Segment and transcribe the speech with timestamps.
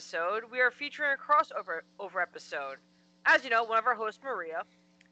[0.00, 2.78] episode, we are featuring a crossover over episode.
[3.26, 4.62] As you know, one of our hosts, Maria,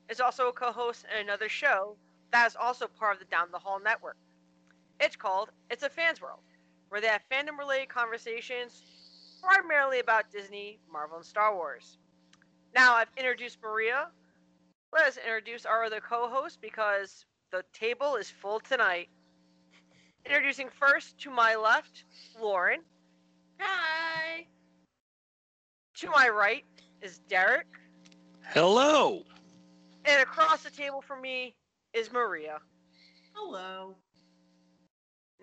[0.08, 1.94] is also a co host in another show
[2.32, 4.16] that is also part of the Down the Hall network.
[4.98, 6.40] It's called It's a Fans World,
[6.88, 8.82] where they have fandom related conversations
[9.42, 11.98] primarily about Disney, Marvel, and Star Wars.
[12.74, 14.08] Now, I've introduced Maria.
[14.90, 19.10] Let us introduce our other co host because the table is full tonight.
[20.24, 22.04] Introducing first to my left,
[22.40, 22.80] Lauren.
[23.60, 24.46] Hi.
[25.98, 26.64] To my right
[27.02, 27.66] is Derek.
[28.52, 29.24] Hello.
[30.04, 31.56] And across the table from me
[31.92, 32.60] is Maria.
[33.34, 33.96] Hello.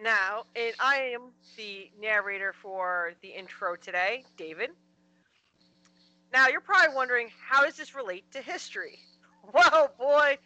[0.02, 4.70] Now, and I am the narrator for the intro today, David.
[6.32, 9.00] Now, you're probably wondering, how does this relate to history?
[9.54, 10.40] Well, boy,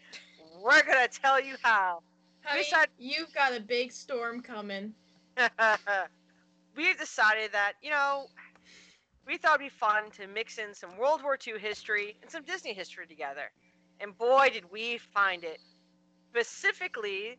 [0.61, 2.02] we're going to tell you how.
[2.43, 4.93] Honey, Besides- you've got a big storm coming.
[6.75, 8.25] we have decided that, you know,
[9.30, 12.44] we thought it'd be fun to mix in some World War II history and some
[12.44, 13.52] Disney history together.
[14.02, 15.59] And boy, did we find it.
[16.31, 17.38] Specifically,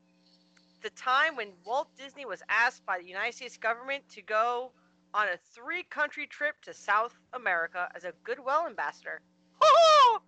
[0.83, 4.71] the time when Walt Disney was asked by the United States government to go
[5.13, 9.21] on a three country trip to South America as a Goodwill ambassador.
[9.61, 10.21] Hoo-hoo!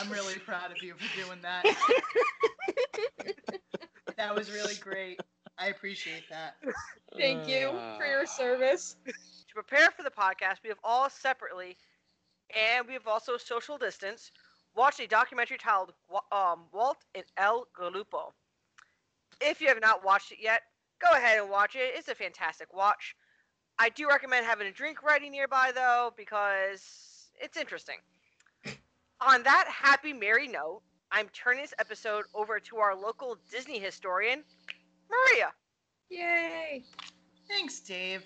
[0.00, 1.64] I'm really proud of you for doing that.
[4.16, 5.20] that was really great.
[5.62, 6.56] I appreciate that.
[7.16, 8.96] Thank you for your service.
[9.06, 11.76] to prepare for the podcast, we have all separately,
[12.56, 14.32] and we have also social distance,
[14.74, 15.92] watched a documentary titled
[16.32, 18.32] um, Walt and El Grupo.
[19.40, 20.62] If you have not watched it yet,
[21.00, 21.92] go ahead and watch it.
[21.94, 23.14] It's a fantastic watch.
[23.78, 27.98] I do recommend having a drink ready nearby, though, because it's interesting.
[29.20, 30.82] On that happy, merry note,
[31.12, 34.42] I'm turning this episode over to our local Disney historian,
[35.08, 35.52] Maria.
[36.12, 36.84] Yay.
[37.48, 38.22] Thanks, Dave.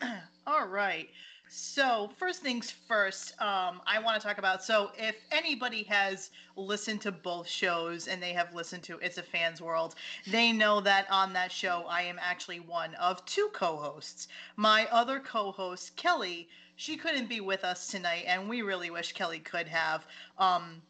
[0.46, 1.08] All right.
[1.48, 4.62] So, first things first, um, I want to talk about.
[4.62, 9.22] So, if anybody has listened to both shows and they have listened to It's a
[9.22, 9.94] Fans World,
[10.26, 14.28] they know that on that show, I am actually one of two co hosts.
[14.56, 19.12] My other co host, Kelly, she couldn't be with us tonight, and we really wish
[19.12, 20.06] Kelly could have.
[20.38, 20.82] Um,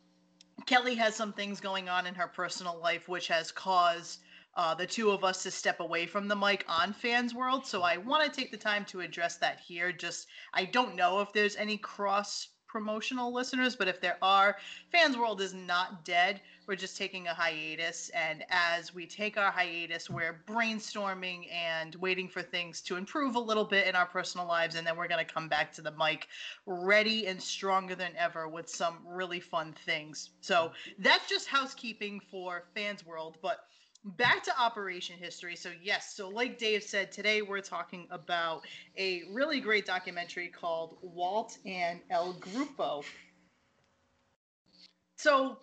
[0.67, 4.19] Kelly has some things going on in her personal life, which has caused
[4.55, 7.67] uh, the two of us to step away from the mic on Fans World.
[7.67, 9.93] So I want to take the time to address that here.
[9.93, 14.57] Just I don't know if there's any cross promotional listeners, but if there are,
[14.93, 16.41] Fans World is not dead.
[16.69, 22.29] We're just taking a hiatus, and as we take our hiatus, we're brainstorming and waiting
[22.29, 25.25] for things to improve a little bit in our personal lives, and then we're going
[25.25, 26.29] to come back to the mic
[26.67, 30.31] ready and stronger than ever with some really fun things.
[30.41, 33.65] So that's just housekeeping for Fans World, but
[34.05, 35.57] back to operation history.
[35.57, 38.63] So yes so like dave said today we're talking about
[38.97, 43.05] a really great documentary called walt and el grupo.
[45.17, 45.59] So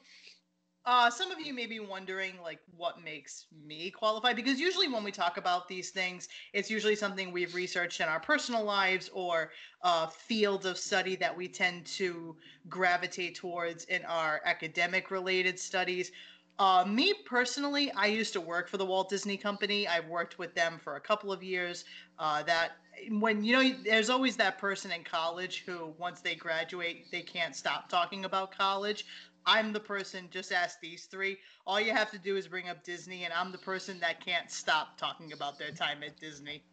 [0.85, 4.31] uh, some of you may be wondering like what makes me qualify?
[4.33, 8.19] Because usually when we talk about these things it's usually something we've researched in our
[8.19, 12.35] personal lives or uh, fields of study that we tend to
[12.69, 16.11] gravitate towards in our academic related studies
[16.59, 19.87] uh, me personally, I used to work for the Walt Disney Company.
[19.87, 21.85] I've worked with them for a couple of years.
[22.17, 22.71] Uh, that
[23.11, 27.55] when you know, there's always that person in college who, once they graduate, they can't
[27.55, 29.05] stop talking about college.
[29.45, 30.27] I'm the person.
[30.31, 31.37] Just ask these three.
[31.65, 34.51] All you have to do is bring up Disney, and I'm the person that can't
[34.51, 36.63] stop talking about their time at Disney.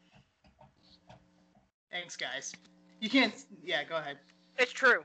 [1.93, 2.53] Thanks, guys.
[3.01, 3.35] You can't.
[3.63, 4.19] Yeah, go ahead.
[4.59, 5.05] It's true.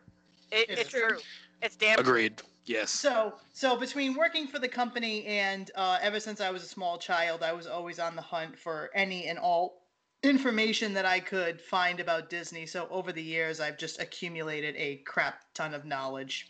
[0.51, 0.89] It, It it's is.
[0.89, 1.17] true.
[1.61, 2.29] It's damn true.
[2.65, 2.91] Yes.
[2.91, 6.97] So, so between working for the company and uh, ever since I was a small
[6.97, 9.87] child, I was always on the hunt for any and all
[10.21, 12.65] information that I could find about Disney.
[12.65, 16.47] So over the years, I've just accumulated a crap ton of knowledge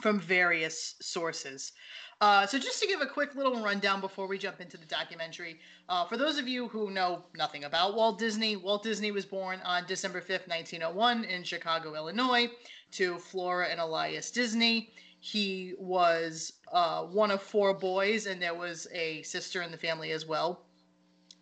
[0.00, 1.72] from various sources.
[2.20, 5.58] Uh, so just to give a quick little rundown before we jump into the documentary,
[5.88, 9.60] uh, for those of you who know nothing about Walt Disney, Walt Disney was born
[9.64, 12.48] on December 5th, 1901 in Chicago, Illinois,
[12.92, 14.90] to Flora and Elias Disney.
[15.24, 20.10] He was uh, one of four boys, and there was a sister in the family
[20.10, 20.64] as well.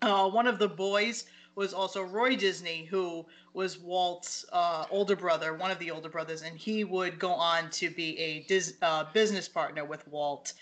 [0.02, 1.24] Uh, one of the boys
[1.54, 3.24] was also Roy Disney, who
[3.54, 7.70] was Walt's uh, older brother, one of the older brothers, and he would go on
[7.70, 10.52] to be a dis- uh, business partner with Walt.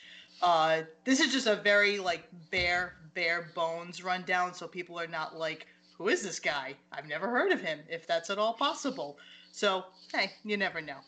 [0.40, 2.22] Uh, this is just a very like
[2.52, 5.66] bare, bare bones rundown, so people are not like,
[5.96, 6.76] "Who is this guy?
[6.92, 9.18] I've never heard of him." If that's at all possible,
[9.50, 11.00] so hey, you never know.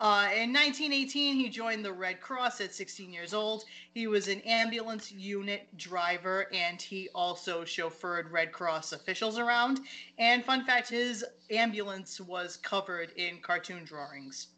[0.00, 3.64] Uh, in 1918, he joined the Red Cross at 16 years old.
[3.94, 9.80] He was an ambulance unit driver and he also chauffeured Red Cross officials around.
[10.18, 14.48] And fun fact his ambulance was covered in cartoon drawings.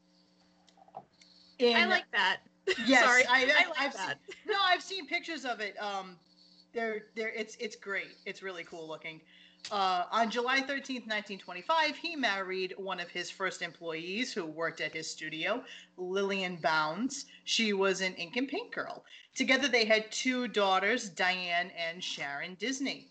[1.59, 2.41] In, I like that.
[2.87, 4.19] Yes, Sorry, I, I, like I've that.
[4.29, 5.75] Seen, no, I've seen pictures of it.
[5.83, 6.17] Um,
[6.73, 8.17] they're they're it's it's great.
[8.27, 9.21] It's really cool looking.
[9.71, 14.93] Uh, on July 13th, 1925, he married one of his first employees who worked at
[14.93, 15.63] his studio,
[15.97, 17.27] Lillian Bounds.
[17.45, 19.05] She was an ink and paint girl.
[19.35, 23.09] Together, they had two daughters, Diane and Sharon Disney.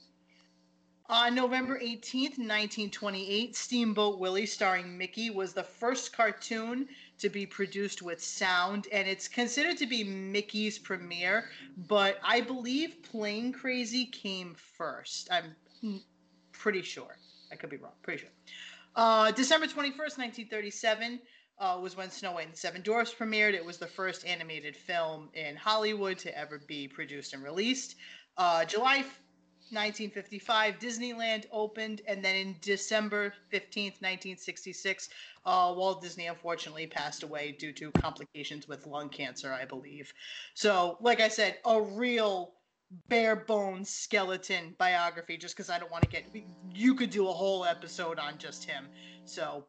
[1.10, 6.88] On November 18th, 1928, Steamboat Willie, starring Mickey, was the first cartoon
[7.18, 13.02] to be produced with sound, and it's considered to be Mickey's premiere, but I believe
[13.02, 15.30] Plane Crazy came first.
[15.32, 15.56] I'm
[16.60, 17.18] pretty sure.
[17.52, 17.94] I could be wrong.
[18.04, 18.30] Pretty sure.
[18.96, 21.20] Uh, December 21st, 1937
[21.58, 23.54] uh, was when Snow White and the Seven Dwarfs premiered.
[23.54, 27.96] It was the first animated film in Hollywood to ever be produced and released.
[28.38, 29.04] Uh, July
[29.72, 35.10] 1955, Disneyland opened, and then in December 15th, 1966,
[35.46, 40.12] uh, Walt Disney unfortunately passed away due to complications with lung cancer, I believe.
[40.56, 42.54] So, like I said, a real
[43.08, 46.26] bare bones skeleton biography just because I don't want to get.
[46.74, 48.88] You could do a whole episode on just him.
[49.26, 49.66] So,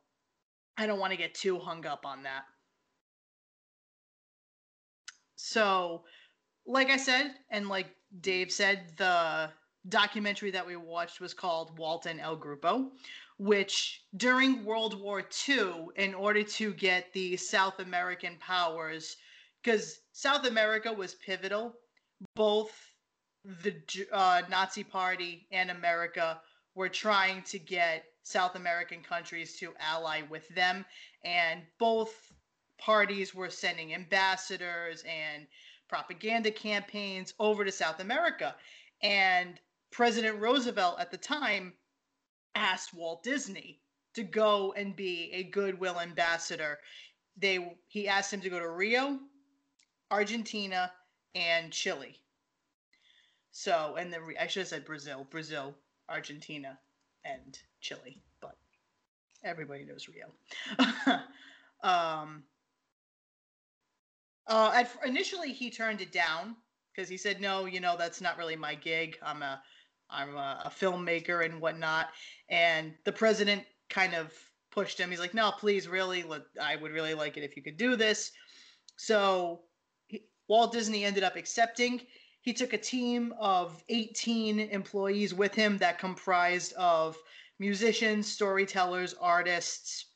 [0.77, 2.45] I don't want to get too hung up on that.
[5.37, 6.05] So,
[6.67, 9.51] like I said, and like Dave said, the
[9.89, 12.91] documentary that we watched was called Walt and El Grupo,
[13.39, 19.17] which during World War II, in order to get the South American powers,
[19.63, 21.75] because South America was pivotal,
[22.35, 22.90] both
[23.45, 23.75] the
[24.13, 26.41] uh, Nazi Party and America
[26.75, 30.85] were trying to get South American countries to ally with them,
[31.25, 32.33] and both
[32.79, 35.47] parties were sending ambassadors and
[35.89, 38.55] propaganda campaigns over to South America.
[39.03, 39.59] And
[39.91, 41.75] President Roosevelt at the time
[42.55, 43.81] asked Walt Disney
[44.15, 46.79] to go and be a goodwill ambassador.
[47.37, 49.19] They he asked him to go to Rio,
[50.11, 50.93] Argentina,
[51.35, 52.21] and Chile.
[53.53, 55.75] So, and then I should have said Brazil, Brazil,
[56.09, 56.79] Argentina,
[57.25, 58.57] and Chile, but
[59.45, 60.31] everybody knows Rio.
[61.83, 62.45] um,
[64.47, 66.57] uh, at, initially, he turned it down
[66.93, 69.19] because he said, "No, you know that's not really my gig.
[69.23, 69.63] I'm a
[70.09, 72.09] I'm a, a filmmaker and whatnot."
[72.49, 74.33] And the president kind of
[74.71, 75.11] pushed him.
[75.11, 76.25] He's like, "No, please, really,
[76.61, 78.33] I would really like it if you could do this."
[78.97, 79.63] So
[80.07, 82.01] he, Walt Disney ended up accepting.
[82.43, 87.17] He took a team of 18 employees with him that comprised of
[87.59, 90.07] musicians, storytellers, artists.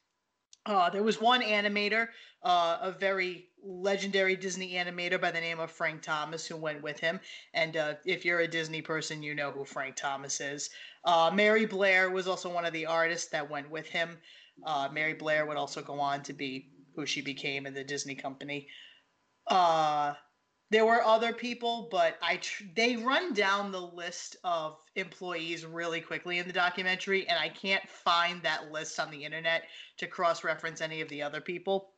[0.67, 2.09] Uh, there was one animator,
[2.43, 6.99] uh, a very legendary Disney animator by the name of Frank Thomas, who went with
[6.99, 7.21] him.
[7.53, 10.71] And uh, if you're a Disney person, you know who Frank Thomas is.
[11.05, 14.19] Uh, Mary Blair was also one of the artists that went with him.
[14.65, 18.15] Uh, Mary Blair would also go on to be who she became in the Disney
[18.15, 18.69] company.
[19.47, 20.15] Uh,
[20.75, 26.01] there were other people, but I tr- they run down the list of employees really
[26.01, 30.81] quickly in the documentary, and I can't find that list on the internet to cross-reference
[30.81, 31.93] any of the other people.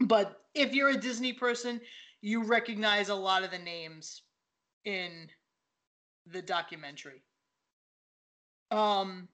[0.00, 1.80] But if you're a Disney person,
[2.22, 4.22] you recognize a lot of the names
[4.84, 5.28] in
[6.26, 7.22] the documentary.
[8.72, 9.28] Um,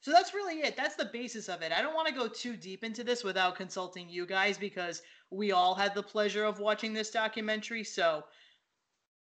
[0.00, 0.76] so that's really it.
[0.76, 1.72] That's the basis of it.
[1.72, 5.52] I don't want to go too deep into this without consulting you guys because we
[5.52, 7.82] all had the pleasure of watching this documentary.
[7.82, 8.24] So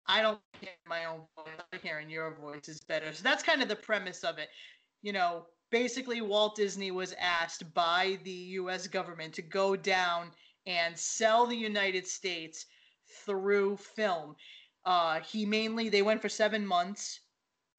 [0.07, 1.81] I don't hear my own voice.
[1.83, 3.13] Hearing your voice is better.
[3.13, 4.49] So that's kind of the premise of it.
[5.01, 8.87] You know, basically, Walt Disney was asked by the U.S.
[8.87, 10.31] government to go down
[10.67, 12.65] and sell the United States
[13.25, 14.35] through film.
[14.85, 17.19] Uh, he mainly, they went for seven months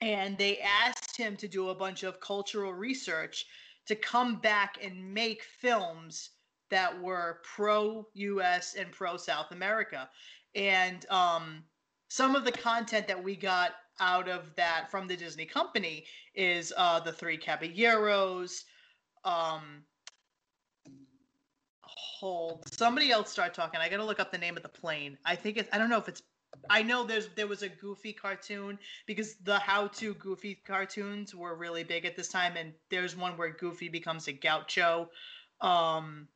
[0.03, 3.47] and they asked him to do a bunch of cultural research
[3.87, 6.31] to come back and make films
[6.71, 10.11] that were pro US and pro South America.
[10.57, 11.63] And um,
[12.09, 16.05] some of the content that we got out of that from the Disney company
[16.35, 18.65] is uh, the Three Caballeros.
[19.25, 19.85] Um,
[21.83, 23.79] hold somebody else start talking.
[23.79, 25.17] I gotta look up the name of the plane.
[25.25, 26.23] I think it's I don't know if it's
[26.71, 31.85] I know there's there was a Goofy cartoon because the how-to Goofy cartoons were really
[31.85, 35.11] big at this time, and there's one where Goofy becomes a gaucho.
[35.61, 36.29] Um,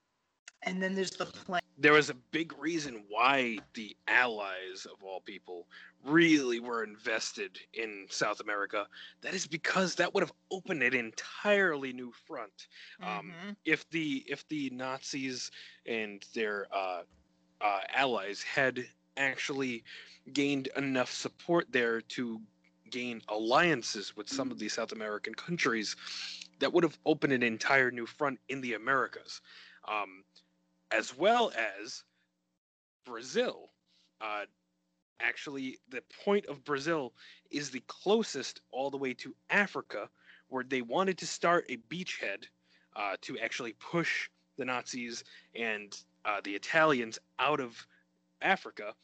[0.63, 1.61] And then there's the plan.
[1.79, 5.69] There was a big reason why the Allies, of all people,
[6.03, 8.89] really were invested in South America.
[9.21, 12.69] That is because that would have opened an entirely new front.
[13.03, 13.57] Um, Mhm.
[13.65, 15.51] if the if the Nazis
[15.87, 17.03] and their uh,
[17.61, 19.85] uh, allies had actually
[20.33, 22.41] gained enough support there to
[22.91, 25.97] gain alliances with some of the South American countries,
[26.59, 29.41] that would have opened an entire new front in the Americas,
[29.89, 30.25] um,
[30.91, 32.05] as well as
[33.05, 33.71] Brazil.
[34.21, 34.45] Uh,
[35.21, 37.13] actually, the point of Brazil
[37.51, 40.09] is the closest all the way to Africa,
[40.49, 42.45] where they wanted to start a beachhead
[42.95, 47.87] uh, to actually push the Nazis and uh, the Italians out of
[48.43, 48.95] Africa.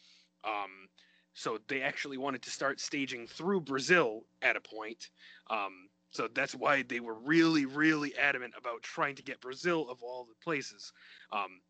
[0.45, 0.89] Um,
[1.35, 5.11] so they actually wanted to start staging through Brazil at a point.
[5.51, 10.03] Um, so that's why they were really, really adamant about trying to get Brazil of
[10.03, 10.93] all the places.
[11.33, 11.61] Um,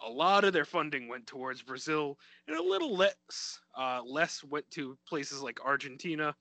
[0.00, 2.18] a lot of their funding went towards Brazil,
[2.48, 6.34] and a little less uh, less went to places like Argentina,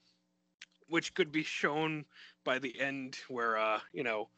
[0.87, 2.05] which could be shown
[2.43, 4.29] by the end, where uh, you know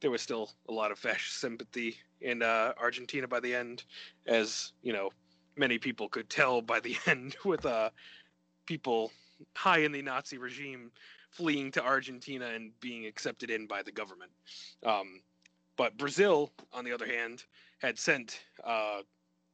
[0.00, 3.84] there was still a lot of fascist sympathy in uh, Argentina by the end,
[4.26, 5.10] as you know
[5.58, 7.90] many people could tell by the end with uh,
[8.66, 9.12] people
[9.56, 10.92] high in the Nazi regime
[11.30, 14.32] fleeing to Argentina and being accepted in by the government.
[14.84, 15.22] Um,
[15.76, 17.44] but Brazil, on the other hand,
[17.78, 19.02] had sent uh,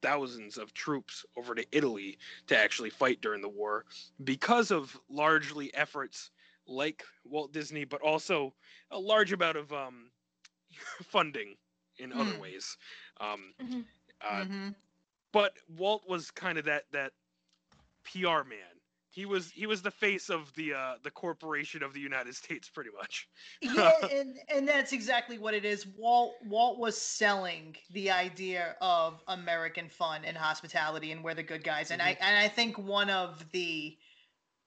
[0.02, 3.84] thousands of troops over to Italy to actually fight during the war
[4.22, 6.30] because of largely efforts
[6.66, 8.54] like Walt Disney, but also
[8.90, 10.10] a large amount of um,
[11.02, 11.56] funding
[11.98, 12.36] in other Mm.
[12.36, 12.76] ways.
[13.20, 13.84] Um, Mhm.
[14.20, 14.74] uh, Mhm.
[15.34, 17.12] But Walt was kind of that that
[18.04, 18.72] PR man.
[19.10, 22.68] He was he was the face of the uh, the corporation of the United States,
[22.68, 23.28] pretty much.
[23.60, 25.86] yeah, and and that's exactly what it is.
[25.98, 31.64] Walt Walt was selling the idea of American fun and hospitality and we're the good
[31.64, 31.90] guys.
[31.90, 33.96] And I and I think one of the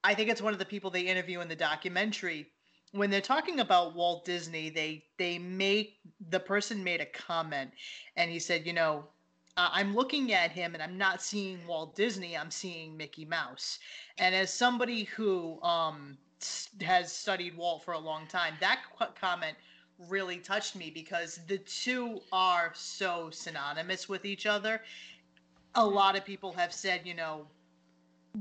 [0.04, 2.48] I think it's one of the people they interview in the documentary
[2.92, 5.98] when they're talking about Walt Disney, they they make
[6.30, 7.72] the person made a comment
[8.16, 9.08] and he said, you know,
[9.58, 13.80] uh, I'm looking at him and I'm not seeing Walt Disney, I'm seeing Mickey Mouse.
[14.20, 16.18] And as somebody who um
[16.82, 19.58] has studied Walt for a long time, that qu- comment
[20.08, 24.84] really touched me because the two are so synonymous with each other.
[25.74, 27.48] A lot of people have said, you know,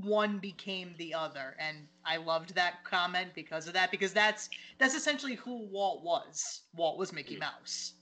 [0.02, 4.94] one became the other, and I loved that comment because of that because that's that's
[4.94, 6.62] essentially who Walt was.
[6.74, 7.94] Walt was Mickey Mouse.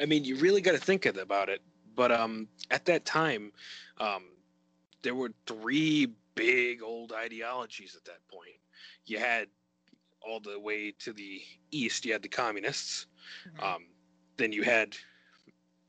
[0.00, 1.60] I mean, you really got to think about it.
[1.96, 3.52] But um, at that time,
[3.98, 4.24] um,
[5.02, 8.60] there were three big old ideologies at that point.
[9.06, 9.48] You had
[10.20, 13.06] all the way to the east, you had the communists.
[13.48, 13.62] Mhm.
[13.62, 13.86] Um,
[14.36, 14.96] then you had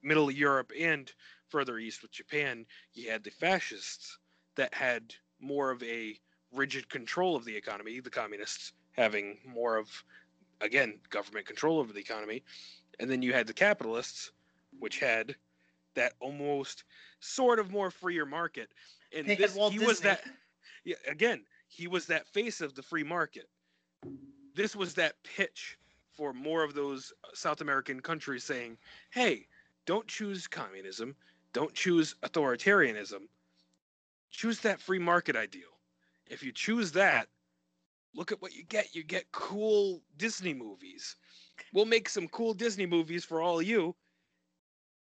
[0.01, 1.11] Middle Europe and
[1.49, 4.17] further east with Japan, you had the fascists
[4.55, 6.19] that had more of a
[6.51, 10.03] rigid control of the economy, the communists having more of,
[10.61, 12.43] again, government control over the economy.
[12.99, 14.31] And then you had the capitalists,
[14.79, 15.35] which had
[15.97, 16.85] that almost
[17.19, 18.69] sort of more freer market.
[19.15, 20.21] And this, he was that,
[20.85, 23.49] yeah, again, he was that face of the free market.
[24.55, 25.77] This was that pitch
[26.11, 28.77] for more of those uh, South American countries saying,
[29.11, 29.45] hey,
[29.85, 31.15] don't choose communism,
[31.53, 33.27] don't choose authoritarianism,
[34.31, 35.77] choose that free market ideal.
[36.25, 37.27] If you choose that,
[38.13, 38.95] look at what you get.
[38.95, 41.15] You get cool Disney movies.
[41.73, 43.95] We'll make some cool Disney movies for all of you.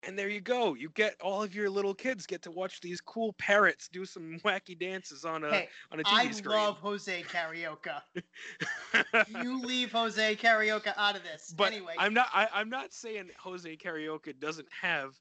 [0.04, 0.74] And there you go.
[0.74, 4.38] You get all of your little kids get to watch these cool parrots do some
[4.44, 6.56] wacky dances on a Hey, on a TV I screen.
[6.56, 8.02] love Jose Carioca.
[9.42, 11.52] you leave Jose Carioca out of this.
[11.56, 12.28] but anyway, I'm not.
[12.32, 15.14] I, I'm not saying Jose Carioca doesn't have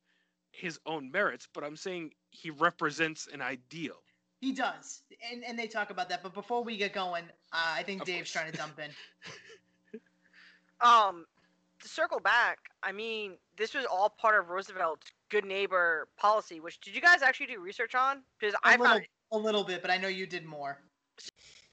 [0.51, 3.95] his own merits, but I'm saying he represents an ideal.
[4.41, 6.21] he does, and and they talk about that.
[6.21, 8.31] But before we get going, uh, I think Of Dave's course.
[8.31, 8.91] trying to dump in.
[10.79, 11.25] Um,
[11.81, 16.59] to circle back, I mean, this was all part of Roosevelt's good neighbor policy.
[16.59, 18.23] Which did you guys actually do research on?
[18.39, 20.77] Because A I little, found a little bit, but I know you did more.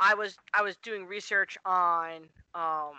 [0.01, 2.95] I was I was doing research on um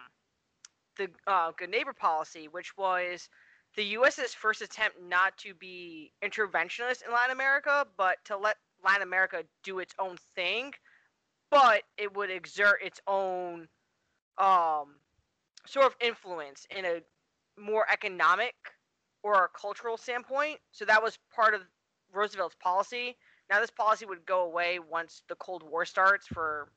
[0.97, 3.29] the uh, good neighbor policy, which was
[3.75, 9.01] the U.S.'s first attempt not to be interventionist in Latin America, but to let Latin
[9.03, 10.73] America do its own thing,
[11.51, 13.67] but it would exert its own
[14.37, 14.95] um
[15.65, 17.01] sort of influence in a
[17.59, 18.55] more economic
[19.23, 20.59] or a cultural standpoint.
[20.71, 21.61] So that was part of
[22.13, 23.17] Roosevelt's policy.
[23.49, 26.69] Now this policy would go away once the Cold War starts for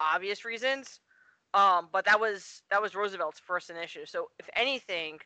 [0.00, 1.00] obvious reasons.
[1.54, 4.08] Um, but that was that was Roosevelt's first initiative.
[4.08, 5.18] So if anything,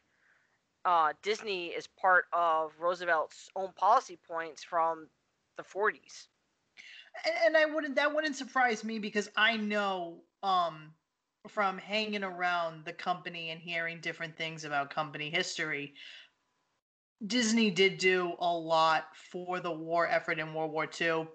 [0.85, 5.09] uh, Disney is part of Roosevelt's own policy points from
[5.57, 6.28] the 40s.
[7.25, 10.93] and, and I wouldn't that wouldn't surprise me because I know um
[11.49, 15.95] from hanging around the company and hearing different things about company history
[17.26, 21.26] Disney did do a lot for the war effort in World War II.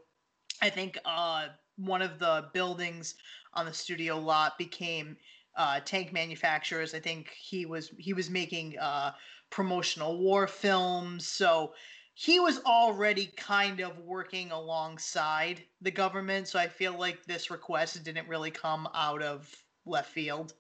[0.62, 3.16] I think uh one of the buildings
[3.54, 5.18] on the studio lot became
[5.56, 6.94] uh, tank manufacturers.
[6.94, 9.14] I think he was he was making uh,
[9.50, 11.28] promotional war films.
[11.28, 11.74] So
[12.14, 16.48] he was already kind of working alongside the government.
[16.48, 19.52] So I feel like this request didn't really come out of
[19.86, 20.54] left field.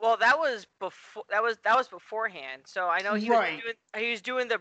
[0.00, 2.62] Well, that was before that was that was beforehand.
[2.66, 3.74] So I know he was doing
[4.04, 4.60] he was doing the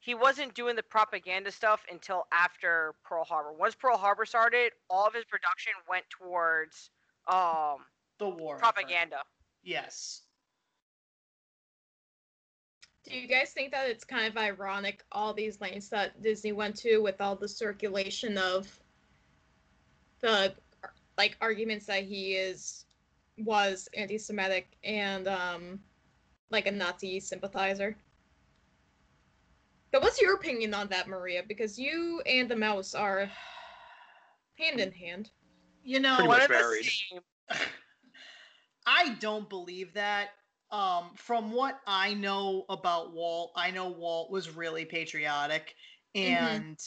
[0.00, 3.52] he wasn't doing the propaganda stuff until after Pearl Harbor.
[3.52, 6.90] Once Pearl Harbor started, all of his production went towards
[7.28, 7.76] um
[8.18, 8.62] The war effort.
[8.62, 9.18] propaganda.
[9.62, 10.22] Yes.
[13.04, 16.76] Do you guys think that it's kind of ironic all these lengths that Disney went
[16.78, 18.68] to with all the circulation of
[20.20, 20.54] the
[21.20, 22.86] like arguments that he is
[23.36, 25.78] was anti-Semitic and um
[26.50, 27.94] like a Nazi sympathizer?
[29.92, 31.42] But what's your opinion on that, Maria?
[31.46, 33.30] Because you and the mouse are
[34.56, 35.30] hand in hand.
[35.84, 37.20] You know, Pretty One of the same.
[38.86, 40.30] I don't believe that.
[40.70, 45.74] Um, from what I know about Walt, I know Walt was really patriotic,
[46.14, 46.78] and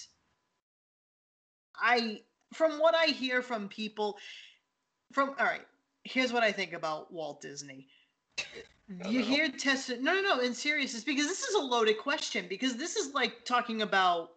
[1.75, 2.21] I,
[2.53, 4.19] from what I hear from people,
[5.13, 5.65] from all right,
[6.03, 7.89] here's what I think about Walt Disney.
[9.05, 12.75] You hear test no no no in seriousness because this is a loaded question because
[12.77, 14.31] this is like talking about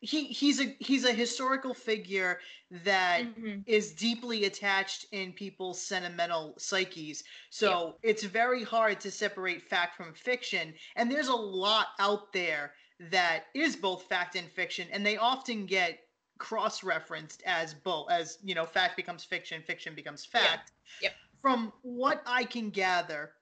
[0.00, 3.64] he he's a he's a historical figure that Mhm.
[3.66, 7.24] is deeply attached in people's sentimental psyches.
[7.50, 10.74] So it's very hard to separate fact from fiction.
[10.96, 15.66] And there's a lot out there that is both fact and fiction, and they often
[15.66, 16.05] get
[16.38, 20.40] cross-referenced as both as you know, fact becomes fiction, fiction becomes Yeah.
[20.40, 20.72] fact.
[21.02, 21.14] Yep.
[21.42, 23.32] From what I can gather,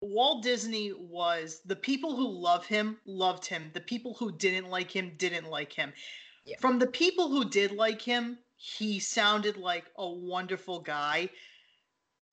[0.00, 3.70] Walt Disney was the people who love him loved him.
[3.72, 5.92] The people who didn't like him didn't like him.
[6.44, 6.58] Yeah.
[6.58, 11.30] From the people who did like him, he sounded like a wonderful guy.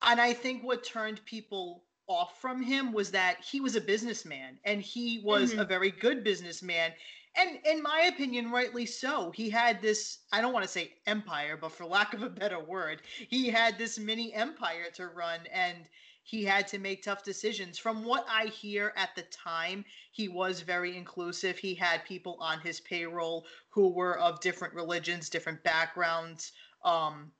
[0.02, 4.58] And I think what turned people off from him was that he was a businessman
[4.64, 5.60] and he was mm-hmm.
[5.60, 6.92] a very good businessman.
[7.34, 9.30] And in my opinion, rightly so.
[9.30, 12.60] He had this, I don't want to say empire, but for lack of a better
[12.60, 15.88] word, he had this mini empire to run and
[16.24, 17.78] he had to make tough decisions.
[17.78, 21.58] From what I hear at the time, he was very inclusive.
[21.58, 26.52] He had people on his payroll who were of different religions, different backgrounds.
[26.84, 27.32] Um,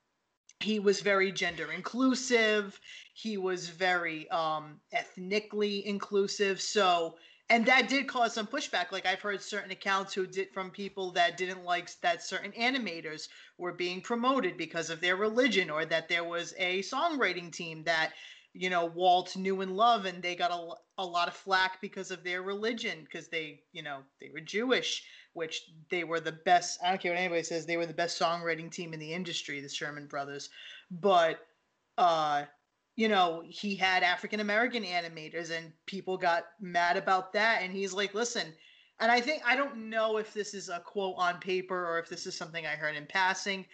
[0.60, 2.80] he was very gender inclusive.
[3.14, 6.60] He was very um, ethnically inclusive.
[6.60, 7.16] So,
[7.52, 8.92] and that did cause some pushback.
[8.92, 13.28] Like I've heard certain accounts who did from people that didn't like that certain animators
[13.58, 18.12] were being promoted because of their religion, or that there was a songwriting team that
[18.54, 22.10] you know Walt knew and loved, and they got a, a lot of flack because
[22.10, 25.60] of their religion, because they you know they were Jewish, which
[25.90, 26.80] they were the best.
[26.82, 29.60] I don't care what anybody says, they were the best songwriting team in the industry,
[29.60, 30.48] the Sherman Brothers.
[30.90, 31.38] But
[31.98, 32.44] uh,
[32.96, 37.92] you know he had African American animators, and people got mad about that, and he's
[37.92, 38.52] like, listen.
[39.00, 42.08] And I think I don't know if this is a quote on paper or if
[42.08, 43.66] this is something I heard in passing,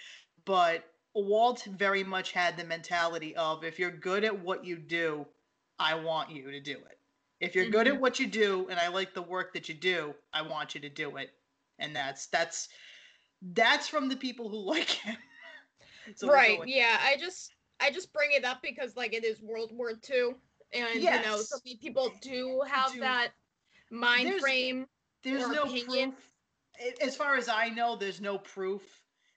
[0.46, 5.26] but Walt very much had the mentality of if you're good at what you do,
[5.78, 6.98] I want you to do it.
[7.40, 8.02] If you're good at mm-hmm.
[8.02, 10.88] what you do and I like the work that you do, I want you to
[10.88, 11.31] do it.
[11.78, 12.68] And that's that's
[13.52, 15.16] that's from the people who like him.
[16.16, 16.59] So we'll right.
[16.66, 16.98] Yeah.
[17.02, 20.34] I just I just bring it up because like it is World War II,
[20.72, 21.48] and you know Yes.
[21.48, 23.32] so many people do have Do- that
[23.90, 24.88] mind There's- frame.
[25.22, 26.12] There's no opinion.
[26.12, 26.94] proof.
[27.00, 28.82] As far as I know, there's no proof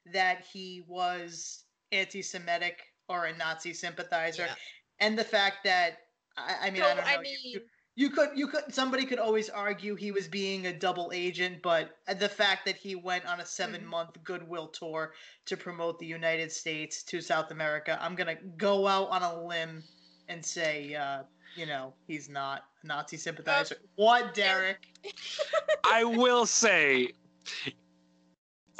[0.05, 4.45] that he was anti-Semitic or a Nazi sympathizer.
[4.45, 4.55] Yeah.
[4.99, 7.11] And the fact that I, I mean, so I don't know.
[7.11, 7.61] I mean, you,
[7.95, 11.97] you could you could somebody could always argue he was being a double agent, but
[12.19, 13.85] the fact that he went on a 7 Mhm.
[13.85, 15.13] month goodwill tour
[15.45, 19.83] to promote the United States to South America, I'm gonna go out on a limb
[20.29, 21.23] and say, uh,
[21.57, 23.75] you know, he's not a Nazi sympathizer.
[23.95, 24.87] what, Derek?
[25.83, 27.11] I will say,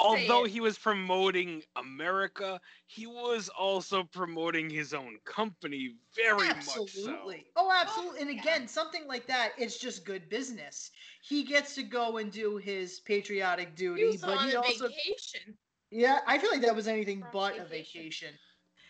[0.02, 7.16] although he was promoting America, he was also promoting his own company very much so.
[7.16, 7.46] absolutely.
[7.56, 8.20] Oh, absolutely.
[8.22, 10.90] And oh, again, something like that, it's just good business.
[11.22, 14.56] He gets to go and do his patriotic he duty, was but on he a
[14.56, 15.58] also vacation.
[15.90, 18.34] Yeah, I feel like that was anything From but a vacation.
[18.34, 18.38] vacation.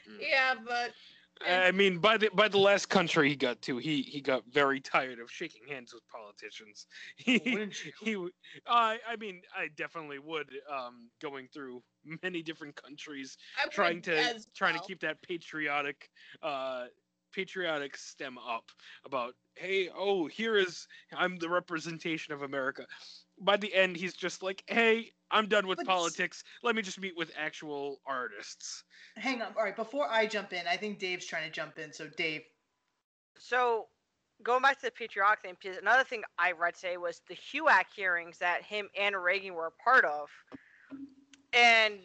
[0.09, 0.29] Mm.
[0.31, 0.95] Yeah, but
[1.47, 4.81] I mean, by the by the last country he got to, he he got very
[4.81, 6.87] tired of shaking hands with politicians.
[7.17, 7.93] He Wouldn't you?
[8.01, 8.33] he w-
[8.67, 10.49] I I mean, I definitely would.
[10.71, 11.83] Um, going through
[12.23, 14.83] many different countries, I trying to as trying well.
[14.83, 16.11] to keep that patriotic
[16.43, 16.87] uh
[17.33, 18.71] patriotic stem up
[19.05, 22.87] about hey oh here is i'm the representation of america.
[23.41, 26.45] By the end he's just like hey i'm done with But s- politics.
[26.63, 28.85] Let me just meet with actual artists.
[29.17, 29.53] Hang on.
[29.57, 31.93] All right, before I jump in, I think Dave's trying to jump in.
[31.93, 32.43] So Dave,
[33.39, 33.89] So,
[34.43, 37.87] going back to the patriotic thing, because another thing I read today was the HUAC
[37.95, 40.29] hearings that him and Reagan were a part of,
[41.53, 42.01] and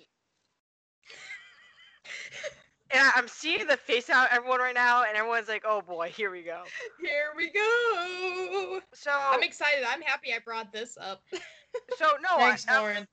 [2.92, 6.32] and I'm seeing the face out everyone right now, and everyone's like, "Oh boy, here
[6.32, 6.64] we go."
[7.02, 8.82] Here we go.
[8.94, 9.84] So, I'm excited.
[9.88, 11.22] I'm happy I brought this up.
[11.98, 13.08] so no, thanks, I, I'm- Lauren.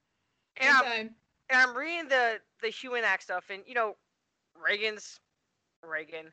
[0.59, 0.97] and I'm,
[1.51, 3.97] and I'm reading the the human act stuff, and you know,
[4.63, 5.21] Reagan's
[5.83, 6.33] Reagan,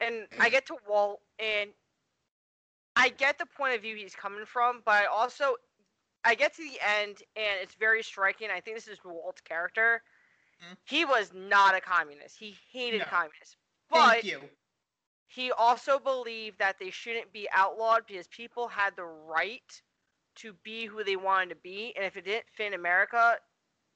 [0.00, 1.70] and I get to Walt, and
[2.96, 5.56] I get the point of view he's coming from, but I also
[6.24, 8.48] I get to the end, and it's very striking.
[8.50, 10.02] I think this is Walt's character.
[10.62, 10.76] Mhm.
[10.84, 12.38] He was not a communist.
[12.38, 13.04] He hated No.
[13.06, 13.56] communists,
[13.90, 14.50] but Thank you.
[15.26, 19.82] he also believed that they shouldn't be outlawed because people had the right
[20.36, 23.38] to be who they wanted to be, and if it didn't fit in America,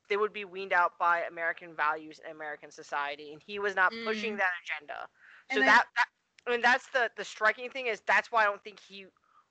[0.08, 3.32] they would be weaned out by American values and American society.
[3.32, 4.38] And he was not pushing Mm.
[4.38, 5.08] that agenda.
[5.52, 6.08] So I- that, that
[6.46, 9.06] I mean that's the the striking thing is that's why I don't think he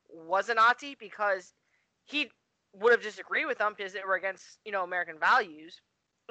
[0.10, 1.54] was a Nazi because
[2.06, 2.32] he
[2.74, 5.82] would have disagreed with them because they were against you know American values,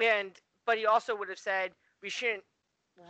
[0.03, 2.45] and but he also would have said we shouldn't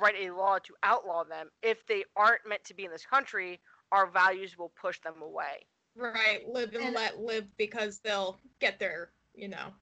[0.00, 3.60] write a law to outlaw them if they aren't meant to be in this country.
[3.92, 5.66] Our values will push them away.
[5.96, 9.72] Right, live and, And- let live because they'll get their, you know,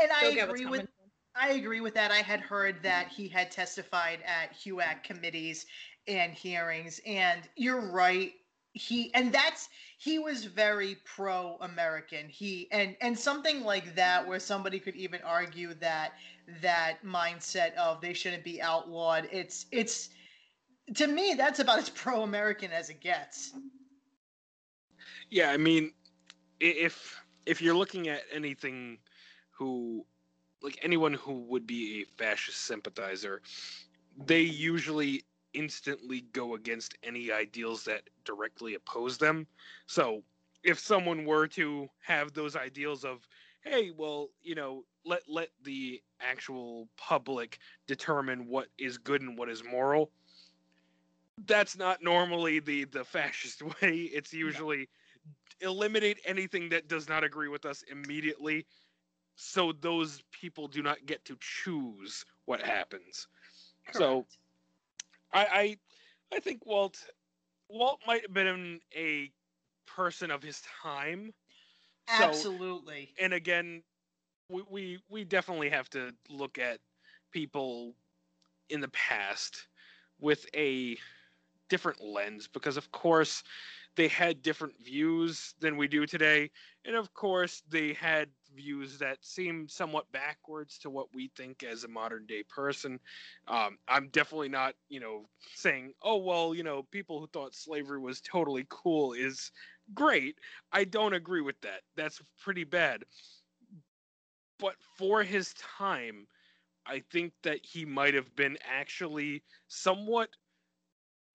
[0.00, 0.88] And I they'll get what's agree with
[1.36, 2.10] I agree with that.
[2.10, 5.66] I had heard that he had testified at HUAC committees
[6.08, 8.32] and hearings, and you're right.
[8.72, 12.28] He and that's he was very pro-American.
[12.28, 16.14] He and and something like that, where somebody could even argue that
[16.60, 19.28] that mindset of they shouldn't be outlawed.
[19.32, 20.10] It's it's
[20.94, 23.52] to me that's about as pro-American as it gets.
[25.30, 25.92] yeah i mean
[26.60, 28.98] if if you're looking at anything
[29.50, 30.04] who
[30.62, 33.40] like anyone who would be a fascist sympathizer
[34.26, 39.46] they usually instantly go against any ideals that directly oppose them
[39.86, 40.22] so
[40.62, 43.26] if someone were to have those ideals of
[43.62, 49.48] hey well you know let let the actual public determine what is good and what
[49.48, 50.10] is moral.
[51.46, 54.10] That's not normally the the fascist way.
[54.12, 54.88] It's usually
[55.60, 58.66] eliminate anything that does not agree with us immediately
[59.36, 63.26] so those people do not get to choose what happens.
[63.92, 64.26] So
[65.32, 65.78] I,
[66.32, 67.06] I I think Walt
[67.68, 69.32] Walt might have been a
[69.86, 71.32] person of his time.
[72.06, 73.14] So, absolutely.
[73.20, 73.82] and again,
[74.70, 76.78] we, we definitely have to look at
[77.32, 77.94] people
[78.68, 79.68] in the past
[80.20, 80.96] with a
[81.68, 83.42] different lens because of course
[83.96, 86.50] they had different views than we do today.
[86.84, 91.84] And of course they had views that seem somewhat backwards to what we think as
[91.84, 92.98] a modern day person.
[93.48, 98.00] Um, i'm definitely not you know saying oh well you know people who thought slavery
[98.00, 99.52] was totally cool is
[99.94, 100.36] great.
[100.72, 101.82] I don't agree with that.
[101.96, 103.04] That's pretty bad
[104.60, 106.26] but for his time
[106.86, 110.28] i think that he might have been actually somewhat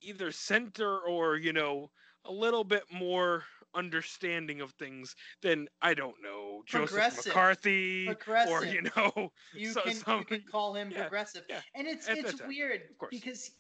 [0.02, 1.90] either center or you know
[2.26, 3.44] a little bit more
[3.76, 7.26] understanding of things than I don't know Joseph Progressive.
[7.28, 8.10] McCarthy
[8.48, 11.60] or you know You so- can some- you can call him yeah, progressive, yeah.
[11.76, 13.52] and it's At it's that time, weird because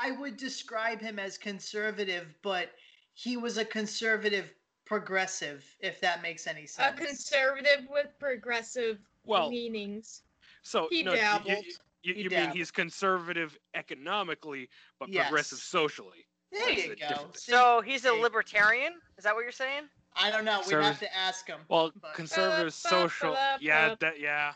[0.00, 2.70] I would describe him as conservative, but
[3.14, 7.08] he was a conservative progressive, if that makes any sense A sense.
[7.28, 10.22] conservative with progressive well meanings.
[10.62, 11.64] so He no, you- you- dabbled.
[12.02, 15.26] you, He you mean he's conservative economically but Yes.
[15.28, 17.08] progressive socially there That's you go.
[17.08, 18.92] different See, So he's a libertarian.
[19.18, 19.88] Is that what you're saying?
[20.14, 20.60] I don't know.
[20.68, 21.60] We'd have to ask him.
[21.68, 24.52] well but- conservative social yeah that yeah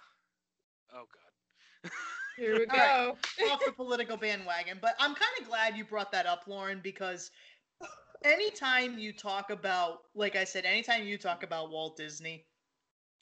[0.94, 1.92] oh god
[2.36, 3.14] Here we All right.
[3.40, 3.50] go.
[3.52, 4.78] off the political bandwagon.
[4.80, 7.32] But I'm kind of glad you brought that up, Lauren, because
[8.24, 12.46] anytime you talk about, like I said, anytime you talk about Walt Disney,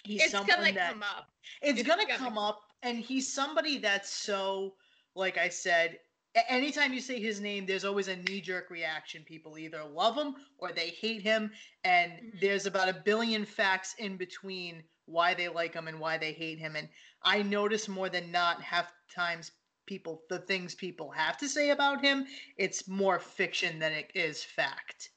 [0.07, 1.31] he's It's someone gonna that come up.
[1.63, 4.77] it's, it's gonna, gonna come up, and he's somebody that's so,
[5.15, 6.01] like I said.
[6.49, 9.25] Anytime you say his name, there's always a knee-jerk reaction.
[9.25, 11.53] People either love him or they hate him,
[11.85, 12.41] and Mhm.
[12.41, 16.59] there's about a billion facts in between why they like him and why they hate
[16.59, 16.77] him.
[16.77, 16.91] And
[17.23, 19.53] I notice more than not, half times
[19.87, 22.27] people the things people have to say about him.
[22.57, 25.11] It's more fiction than it is fact.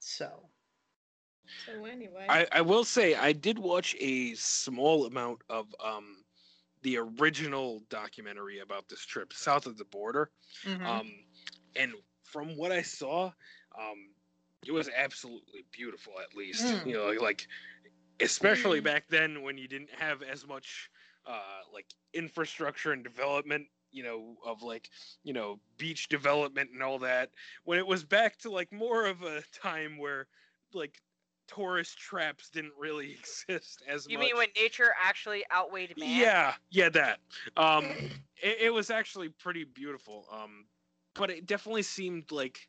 [0.00, 0.45] So
[1.56, 6.24] So anyway, I, I will say I did watch a small amount of um
[6.82, 10.30] the original documentary about this trip south of the border.
[10.64, 10.84] mhm.
[10.84, 11.24] Um
[11.76, 11.92] and
[12.24, 13.32] from what I saw,
[13.78, 14.14] um
[14.66, 16.76] it was absolutely beautiful at least.
[16.80, 16.84] Mm.
[16.84, 17.46] You know, like
[18.20, 18.80] especially Mm.
[18.80, 20.90] back then when you didn't have as much
[21.26, 24.88] uh like infrastructure and development you know of like
[25.22, 27.30] you know beach development and all that
[27.64, 30.26] when it was back to like more of a time where
[30.72, 31.00] like
[31.48, 34.26] tourist traps didn't really exist as You much.
[34.26, 36.20] mean when nature actually outweighed man?
[36.20, 37.20] Yeah, yeah, that.
[37.56, 37.84] Um,
[38.42, 40.26] it, it was actually pretty beautiful.
[40.30, 40.66] Um,
[41.14, 42.68] but it definitely seemed like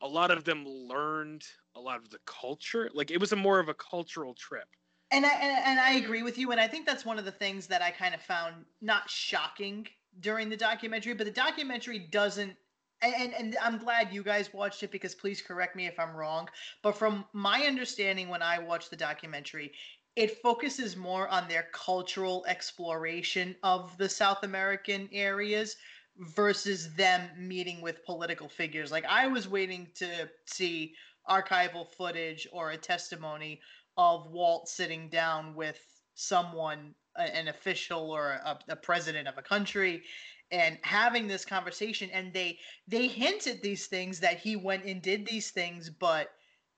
[0.00, 2.90] a lot of them learned a lot of the culture.
[2.92, 4.68] Like it was a more of a cultural trip.
[5.10, 7.32] And I and, and I agree with you, and I think that's one of the
[7.32, 9.86] things that I kind of found not shocking
[10.18, 12.56] during the documentary, but the documentary doesn't.
[13.02, 16.48] And, and I'm glad you guys watched it because please correct me if I'm wrong.
[16.82, 19.72] But from my understanding, when I watched the documentary,
[20.16, 25.76] it focuses more on their cultural exploration of the South American areas
[26.18, 28.90] versus them meeting with political figures.
[28.90, 30.94] Like I was waiting to see
[31.28, 33.60] archival footage or a testimony
[33.98, 35.78] of Walt sitting down with
[36.14, 40.02] someone, an official or a, a president of a country,
[40.50, 42.10] and having this conversation.
[42.10, 46.30] And they they hinted these things that he went and did these things, but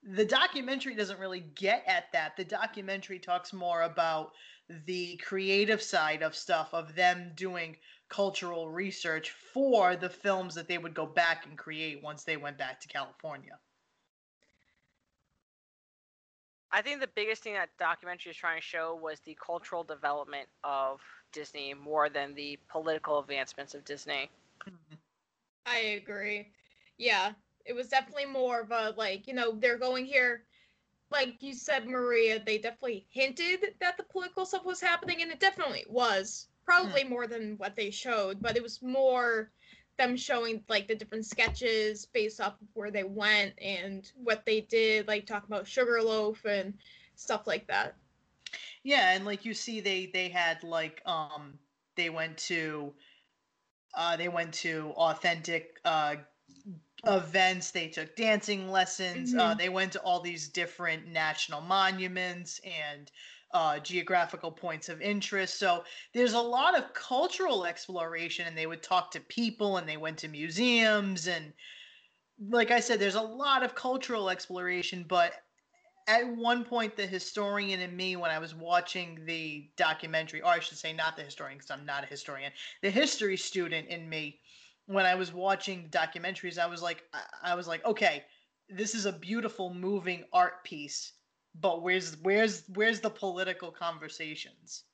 [0.03, 2.37] the documentary doesn't really get at that.
[2.37, 4.33] The documentary talks more about
[4.87, 7.77] the creative side of stuff of them doing
[8.09, 12.59] cultural research for the films that they would go back and create once they went
[12.59, 13.59] back to California.
[16.71, 20.49] I think the biggest thing that documentary is trying to show was the cultural development
[20.65, 21.01] of
[21.33, 24.31] Disney more than the political advancements of Disney.
[25.67, 26.49] I agree.
[26.99, 27.33] Yeah,
[27.65, 30.45] it was definitely more of a like, you know, they're going here.
[31.11, 35.41] Like you said, Maria, they definitely hinted that the political stuff was happening, and it
[35.41, 36.49] definitely was.
[36.67, 37.09] Probably hmm.
[37.11, 39.51] more than what they showed, but it was more
[39.99, 44.63] them showing like the different sketches based off of where they went and what they
[44.63, 46.75] did, like talking about Sugarloaf and
[47.17, 47.97] stuff like that.
[48.83, 51.59] Yeah, and like you see, they they had like um
[51.97, 52.95] they went to
[53.95, 56.17] uh they went to authentic uh
[57.07, 57.71] events.
[57.73, 59.35] They took dancing lessons.
[59.37, 59.59] Uh, Mhm.
[59.59, 63.11] they went to all these different national monuments and
[63.53, 65.59] uh, geographical points of interest.
[65.59, 65.85] So
[66.15, 70.19] there's a lot of cultural exploration, and they would talk to people, and they went
[70.19, 71.53] to museums, and
[72.51, 75.33] like I said, there's a lot of cultural exploration, but
[76.09, 80.59] at one point the historian in me when i was watching the documentary or i
[80.59, 82.51] should say not the historian because i'm not a historian
[82.83, 84.41] the history student in me
[84.87, 88.25] when i was watching the documentaries i was like I- i was like okay
[88.71, 91.13] this is a beautiful moving art piece
[91.61, 94.85] but where's where's where's the political conversations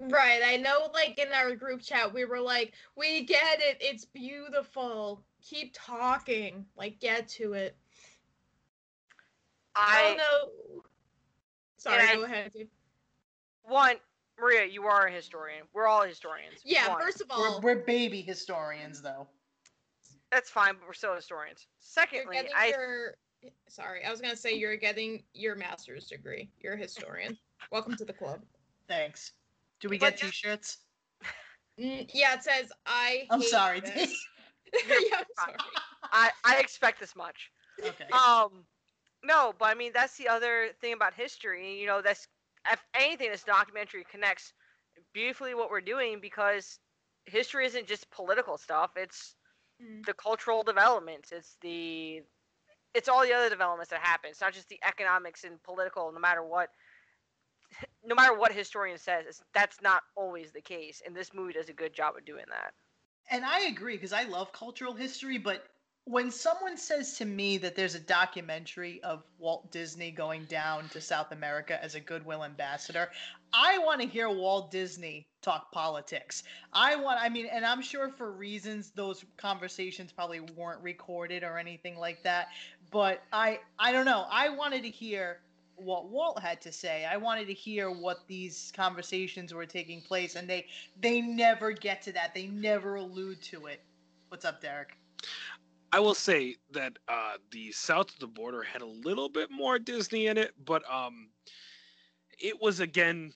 [0.00, 0.42] Right.
[0.44, 3.78] I know, like, in our group chat, we were like, we get it.
[3.80, 5.22] It's beautiful.
[5.40, 6.66] Keep talking.
[6.76, 7.76] Like, get to it.
[9.76, 10.82] I oh, no.
[11.78, 12.52] Sorry, I- go ahead.
[12.52, 12.68] Dude.
[13.62, 13.96] one
[14.38, 15.62] Maria, you are a historian.
[15.72, 16.60] We're all historians.
[16.64, 19.28] Yeah, First of we're, all, we're baby historians though
[20.34, 21.66] that's fine, but we're still historians.
[21.68, 23.14] you're Secondly, I your.
[23.68, 26.48] Sorry, I was going to say you're getting your master's degree.
[26.60, 27.36] You're a historian.
[27.70, 28.40] Welcome to the club.
[28.88, 29.32] thanks
[29.80, 30.78] do we get just- t-shirts
[31.80, 33.26] Mm, yeah, it says, I.
[33.30, 34.14] i'm hate sorry this."
[34.88, 35.56] Yeah, I'm sorry.
[36.12, 37.50] I, I expect this much.
[37.84, 38.64] okay Um,
[39.24, 41.80] no, but I mean that's the other thing about history.
[41.80, 42.28] You know, that's
[42.70, 44.52] if anything, this documentary connects
[45.12, 46.78] beautifully what we're doing because
[47.24, 48.92] history isn't just political stuff.
[48.96, 49.34] It's
[49.82, 50.06] Mm.
[50.06, 51.32] the cultural developments.
[51.32, 52.22] It's the
[52.94, 54.30] it's all the other developments that happen.
[54.30, 56.12] It's not just the economics and political.
[56.12, 56.70] No matter what,
[58.04, 61.02] no matter what historian says, that's not always the case.
[61.04, 62.72] And this movie does a good job of doing that.
[63.30, 65.64] And I agree because I love cultural history, but
[66.06, 71.00] when someone says to me that there's a documentary of Walt Disney going down to
[71.00, 73.10] South America as a goodwill ambassador,
[73.54, 76.42] I want to hear Walt Disney talk politics.
[76.74, 81.56] I want, I mean, and I'm sure for reasons those conversations probably weren't recorded or
[81.56, 82.48] anything like that,
[82.90, 84.26] but I, I don't know.
[84.30, 85.40] I wanted to hear
[85.76, 87.06] what Walt had to say.
[87.06, 90.66] I wanted to hear what these conversations were taking place, and they
[91.00, 92.32] they never get to that.
[92.32, 93.80] They never allude to it.
[94.28, 94.96] What's up, Derek?
[95.94, 99.78] I will say that uh, the south of the border had a little bit more
[99.78, 101.30] Disney in it, but um,
[102.40, 103.32] it was again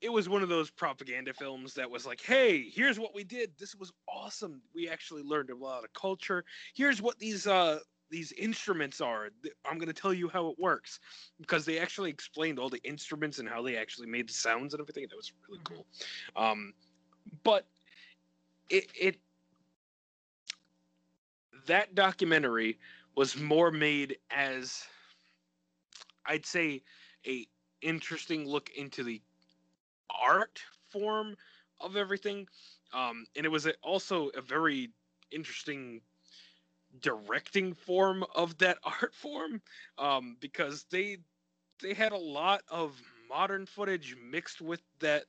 [0.00, 3.50] it was one of those propaganda films that was like, hey, here's what we did.
[3.58, 4.62] This was awesome.
[4.74, 6.44] We actually learned a lot of culture.
[6.74, 9.30] Here's what these uh these instruments are.
[9.68, 11.00] I'm going to tell you how it works
[11.40, 14.80] because they actually explained all the instruments and how they actually made the sounds and
[14.80, 15.06] everything.
[15.10, 15.64] That was really Mhm.
[15.64, 15.86] cool.
[16.36, 16.74] Um,
[17.42, 17.66] but
[18.70, 19.20] it, it
[21.66, 22.78] that documentary
[23.16, 24.86] was more made as
[26.24, 26.82] I'd say
[27.26, 27.46] a
[27.82, 29.22] interesting look into the
[30.10, 31.36] art form
[31.80, 32.48] of everything.
[32.92, 34.90] Um, and it was a, also a very
[35.30, 36.00] interesting
[37.00, 39.60] directing form of that art form
[39.98, 41.18] um, because they
[41.82, 45.24] they had a lot of modern footage mixed with that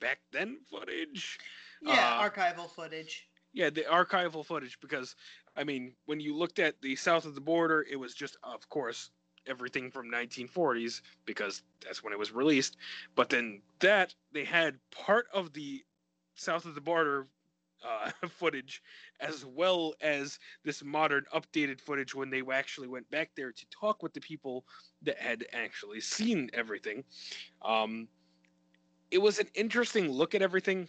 [0.00, 1.38] back then footage.
[1.82, 3.28] Yeah, Uh, archival footage.
[3.56, 5.16] Yeah, the archival footage because
[5.56, 8.68] I mean, when you looked at the south of the border, it was just of
[8.68, 9.10] course
[9.46, 12.76] everything from 1940s because that's when it was released.
[13.16, 15.84] But then that they had part of the
[16.34, 17.28] south of the border
[17.82, 18.82] uh, footage
[19.20, 24.02] as well as this modern updated footage when they actually went back there to talk
[24.02, 24.66] with the people
[25.02, 27.04] that had actually seen everything.
[27.64, 28.08] Um,
[29.10, 30.88] it was an interesting look at everything.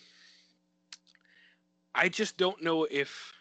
[1.98, 3.34] I just don't know if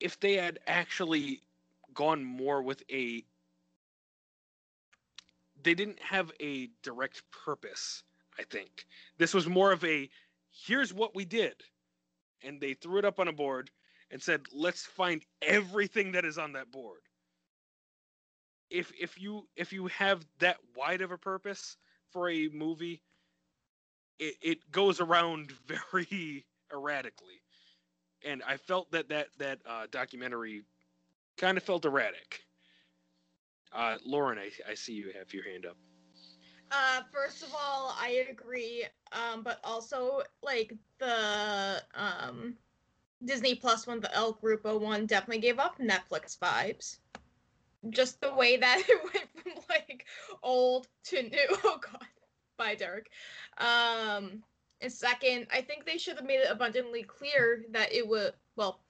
[0.00, 1.40] if they had actually
[1.94, 3.24] gone more with a
[5.62, 8.02] they didn't have a direct purpose
[8.38, 8.86] i think.
[9.18, 10.10] This was more of a
[10.50, 11.54] here's what we did.
[12.42, 13.70] And they threw it up on a board
[14.10, 17.00] and said let's find everything that is on that board.
[18.70, 21.76] If if you if you have that wide of a purpose
[22.10, 23.02] for a movie
[24.20, 25.52] it, it goes around
[25.92, 27.42] very erratically
[28.24, 30.62] and i felt that that that uh, documentary
[31.38, 32.42] kind of felt erratic
[33.72, 35.76] uh, lauren I, I see you have your hand up
[36.72, 38.86] Uh, first of all, I agree.
[39.12, 42.56] Um, but also like the um
[43.24, 46.98] Disney Plus one, the El Grupo one, definitely gave off Netflix vibes.
[47.90, 50.06] Just the way that it went from like
[50.42, 51.48] old to new.
[51.64, 52.06] Oh God,
[52.60, 53.10] bye Derek.
[53.58, 54.42] Um,
[54.80, 58.32] and second, I think they should have made it abundantly clear that it would.
[58.56, 58.80] Well,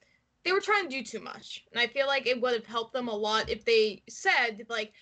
[0.45, 2.93] they were trying to do too much, and I feel like it would have helped
[2.93, 4.93] them a lot if they said like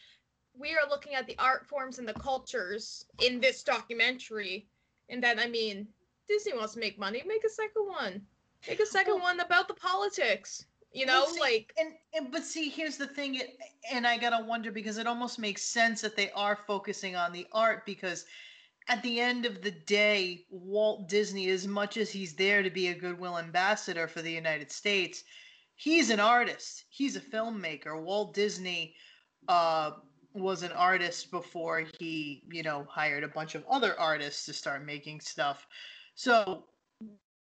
[0.59, 4.67] we are looking at the art forms and the cultures in this documentary.
[5.09, 5.87] And then, I mean,
[6.29, 7.23] Disney wants to make money.
[7.27, 8.21] Make a second one.
[8.69, 10.67] Make a second Well- one about the politics.
[10.93, 13.59] You know, Well, see, like and, and but see here's the thing it,
[13.93, 17.47] and i gotta wonder because it almost makes sense that they are focusing on the
[17.53, 18.25] art because
[18.89, 22.89] at the end of the day walt disney as much as he's there to be
[22.89, 25.25] a goodwill ambassador for the united states
[25.79, 26.85] he's an artist.
[26.91, 28.01] He's a filmmaker.
[28.01, 28.95] Walt disney
[29.47, 29.93] uh,
[30.35, 34.85] was an artist before he you know hired a bunch of other artists to start
[34.85, 35.67] making stuff.
[36.15, 36.65] So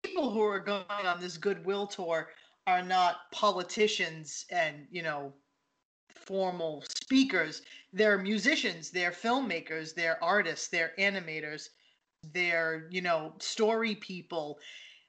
[0.03, 2.29] people who are going on this goodwill tour
[2.67, 5.33] are not politicians and you know
[6.17, 7.63] formal speakers.
[7.93, 11.69] They're musicians they're filmmakers they're artists they're animators
[12.33, 14.59] they're you know story people.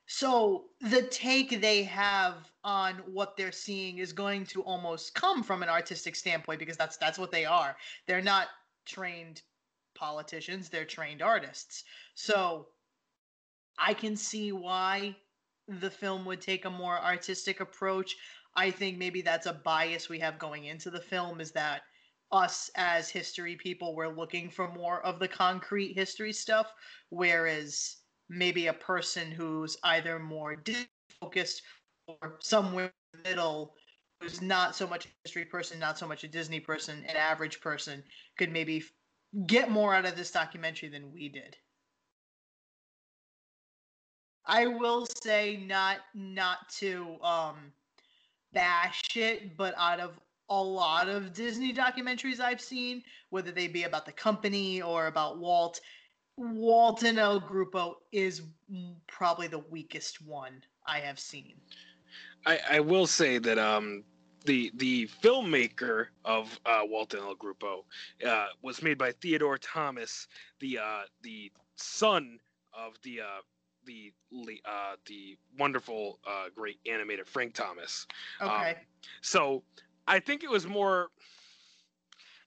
[0.10, 5.64] So the take they have on what they're seeing is going to almost come from
[5.64, 7.76] an artistic standpoint because that's that's what they are.
[8.08, 8.48] They're not
[8.86, 9.42] trained
[9.98, 11.84] politicians they're trained artists.
[12.16, 12.68] So
[13.80, 15.16] i can see why
[15.68, 18.16] the film would take a more artistic approach.
[18.58, 21.84] I think maybe that's a bias we have going into the film is that
[22.34, 26.74] us as history people we're looking for more of the concrete history stuff
[27.10, 27.98] whereas
[28.30, 30.62] maybe a person who's either more
[31.22, 31.62] focused
[32.08, 33.74] or somewhere in the middle
[34.20, 37.62] who's not so much a history person not so much a disney person an average
[37.62, 38.04] person
[38.38, 38.84] could maybe
[39.46, 41.58] get more out of this documentary than we did.
[44.46, 47.74] I will say not not to um
[48.58, 53.84] bash it, but out of a lot of Disney documentaries I've seen, whether they be
[53.84, 55.80] about the company or about Walt,
[56.38, 58.42] Walt and El Grupo is
[59.08, 61.54] probably the weakest one I have seen.
[62.48, 64.04] I, I will say that um
[64.46, 67.84] the the filmmaker of uh, Walt and El Grupo
[68.26, 70.28] uh, was made by Theodore Thomas,
[70.60, 72.40] the uh, the son
[72.74, 73.42] of the uh,
[73.88, 74.14] the
[74.66, 78.08] uh, the wonderful uh, great animator Frank Thomas.
[78.46, 78.88] Um, Okay.
[79.22, 79.64] So
[80.08, 81.10] I think it was more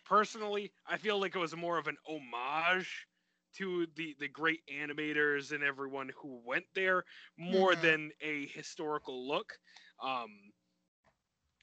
[0.04, 3.08] personally, I feel like it was more of an homage
[3.54, 7.04] to the the great animators and everyone who went there
[7.38, 7.76] more Mhm.
[7.76, 9.58] than a historical look.
[10.02, 10.52] Um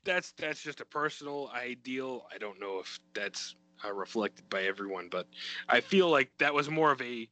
[0.05, 2.25] that's that's just a personal ideal.
[2.33, 3.55] I don't know if that's
[3.85, 5.09] uh, reflected by everyone.
[5.09, 5.27] But
[5.69, 7.29] I feel like that was more of a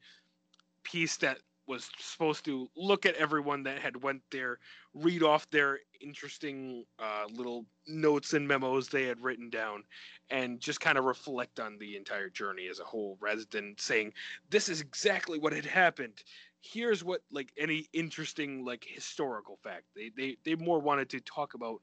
[0.84, 4.58] piece that was supposed to look at everyone that had went there,
[4.94, 9.82] read off their interesting uh, little notes and memos they had written down,
[10.30, 14.12] and just kind of reflect on the entire journey as a whole, rather than saying
[14.50, 16.22] this is exactly what had happened.
[16.60, 19.84] Here's what like any interesting like historical fact.
[19.94, 21.80] They they they more wanted to talk about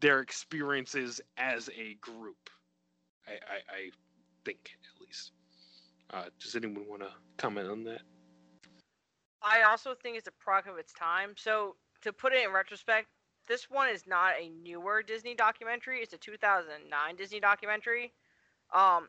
[0.00, 2.50] their experiences as a group.
[3.26, 3.90] I I, I
[4.44, 5.32] think at least.
[6.10, 7.08] Uh, does anyone want to
[7.38, 8.02] comment on that?
[9.44, 11.30] I also think it's a product of its time.
[11.36, 13.08] So to put it in retrospect,
[13.48, 16.00] this one is not a newer Disney documentary.
[16.00, 18.12] It's a 2009 Disney documentary.
[18.72, 19.08] Um,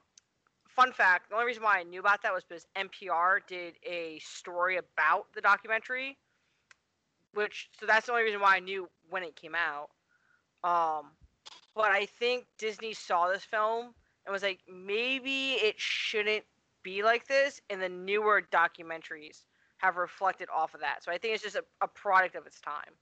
[0.67, 4.19] fun fact: the only reason why I knew about that was because NPR did a
[4.19, 6.17] story about the documentary,
[7.33, 9.89] which so that's the only reason why I knew when it came out.
[10.63, 11.11] Um,
[11.75, 13.93] but I think Disney saw this film
[14.25, 16.45] and was like, maybe it shouldn't
[16.81, 19.43] be like this in the newer documentaries
[19.83, 21.03] have reflected off of that.
[21.03, 22.93] So I think it's just a, a product of its time.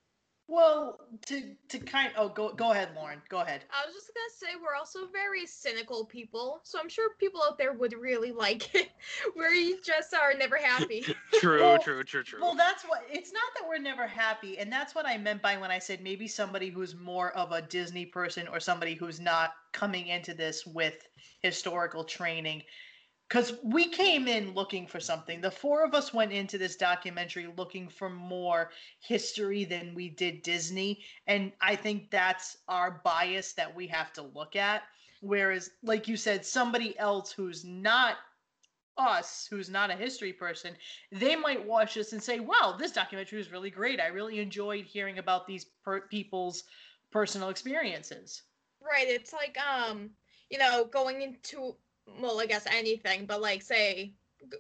[0.48, 3.22] Well, to to kind oh go go ahead, Lauren.
[3.30, 3.62] Go ahead.
[3.72, 7.58] I was just gonna say we're also very cynical people, so I'm sure people out
[7.58, 8.90] there would really like it.
[9.38, 11.06] we just are never happy.
[11.36, 12.42] true, Well- true, true, true.
[12.42, 15.56] Well, that's what it's not that we're never happy, and that's what I meant by
[15.56, 19.54] when I said maybe somebody who's more of a Disney person or somebody who's not
[19.72, 21.08] coming into this with
[21.42, 22.64] historical training.
[23.32, 25.40] Because we came in looking for something.
[25.40, 30.42] The four of us went into this documentary looking for more history than we did
[30.42, 31.06] Disney.
[31.28, 34.84] And I think that's our bias that we have to look at.
[35.22, 38.18] Whereas, like you said, somebody else who's not
[38.98, 40.76] us, who's not a history person,
[41.14, 44.02] they might watch this and say, wow, this documentary is really great.
[44.02, 46.66] I really enjoyed hearing about these per- people's
[47.14, 48.42] personal experiences.
[48.82, 49.08] right.
[49.08, 50.10] It's like um,
[50.50, 51.78] you know, going into
[52.20, 54.14] well, I guess anything, but like say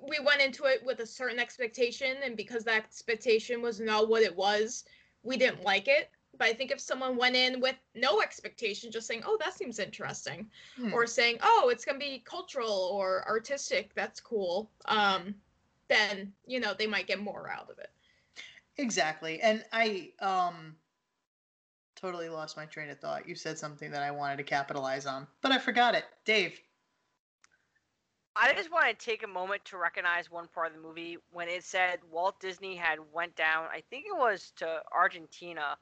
[0.08, 4.24] we went into it with a certain expectation, and because that expectation was not what
[4.24, 4.86] it was,
[5.24, 6.10] we didn't like it.
[6.38, 9.80] But I think if someone went in with no expectation, just saying, "Oh, that seems
[9.80, 10.94] interesting," Hmm.
[10.94, 13.94] or saying, "Oh, it's gonna be cultural or artistic.
[13.96, 15.36] That's cool," um,
[15.88, 17.90] then you know they might get more out of it.
[18.78, 19.42] Exactly.
[19.42, 20.78] And I um
[21.96, 23.28] totally lost my train of thought.
[23.28, 26.06] You said something that I wanted to capitalize on, but I forgot it.
[26.26, 26.60] Dave.
[28.36, 31.50] I just want to take a moment to recognize one part of the movie when
[31.50, 33.66] it said Walt Disney had went down.
[33.66, 35.78] I think it was to Argentina.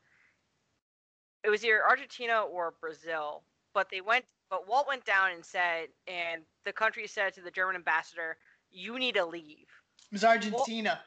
[1.44, 3.44] It was either Argentina or Brazil,
[3.74, 4.26] but they went.
[4.50, 8.38] But Walt went down and said, and the country said to the German ambassador,
[8.72, 9.68] "You need to leave."
[10.12, 11.00] It was Argentina.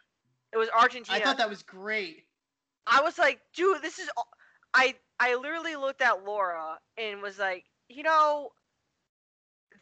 [0.53, 1.19] It was Argentina.
[1.19, 2.25] I thought that was great.
[2.87, 4.09] I was like, dude, this is.
[4.75, 8.53] I I literally looked at Laura and was like, you know,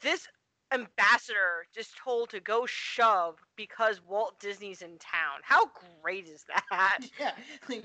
[0.01, 0.27] this
[0.73, 5.41] ambassador just told to go shove because Walt Disney's in town.
[5.43, 5.66] How
[6.03, 6.99] great is that?
[7.21, 7.33] Yeah.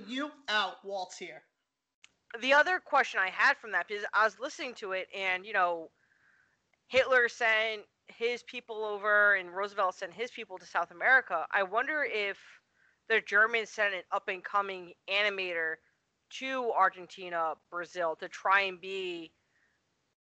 [0.08, 1.44] You out, Walt's here.
[2.42, 5.54] the other question I had from that is I was listening to it and you
[5.54, 5.90] know,
[6.88, 11.46] Hitler sent his people over and Roosevelt sent his people to South America.
[11.52, 12.38] I wonder if
[13.10, 15.76] the Germans sent an up and coming animator
[16.40, 19.32] to Argentina, Brazil to try and be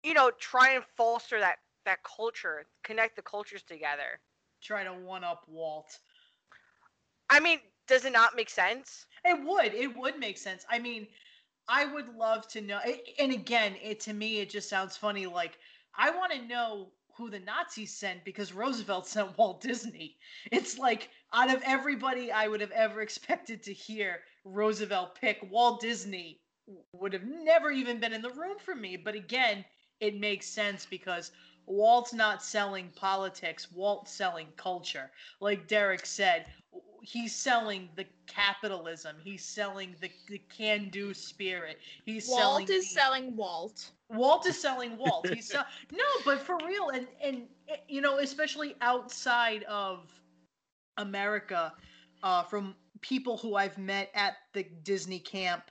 [0.03, 4.19] you know, try and foster that that culture, connect the cultures together.
[4.61, 5.99] Try to one up Walt.
[7.30, 9.05] I mean, does it not make sense?
[9.25, 9.73] It would.
[9.73, 10.65] It would make sense.
[10.69, 11.07] I mean,
[11.67, 12.80] I would love to know.
[13.19, 15.27] And again, it to me, it just sounds funny.
[15.27, 15.57] Like
[15.97, 20.17] I want to know who the Nazis sent because Roosevelt sent Walt Disney.
[20.51, 25.82] It's like out of everybody I would have ever expected to hear Roosevelt pick, Walt
[25.82, 26.41] Disney
[26.93, 28.97] would have never even been in the room for me.
[28.97, 29.65] But again,
[29.99, 31.32] it makes sense because
[31.70, 33.72] Walt's not selling politics.
[33.72, 35.11] Walt's selling culture.
[35.39, 36.47] Like Derek said,
[37.03, 39.15] he's selling the capitalism.
[39.24, 41.78] He's selling the, the can-do spirit.
[42.05, 43.91] He's selling Walt is the- selling Walt.
[44.09, 45.30] Walt is selling Walt.
[45.30, 47.43] He's sell- no, but for real, and and
[47.88, 50.11] you know, especially outside of
[50.97, 51.72] America,
[52.24, 55.70] uh, from people who I've met at the Disney camp,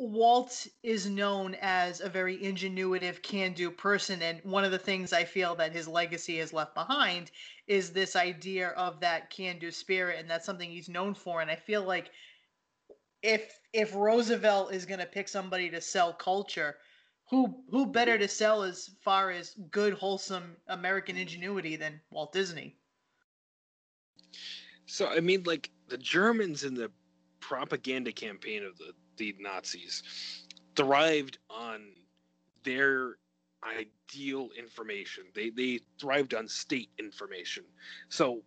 [0.00, 5.24] Walt is known as a very ingenuitive, can-do person, and one of the things I
[5.24, 7.32] feel that his legacy has left behind
[7.66, 11.40] is this idea of that can-do spirit, and that's something he's known for.
[11.40, 12.12] And I feel like
[13.22, 16.76] if if Roosevelt is going to pick somebody to sell culture,
[17.28, 22.76] who who better to sell as far as good, wholesome American ingenuity than Walt Disney?
[24.86, 26.92] So I mean, like the Germans in the
[27.40, 30.02] propaganda campaign of the the Nazis
[30.76, 31.88] thrived on
[32.64, 33.16] their
[33.64, 35.24] ideal information.
[35.34, 37.64] They they thrived on state information.
[38.08, 38.42] So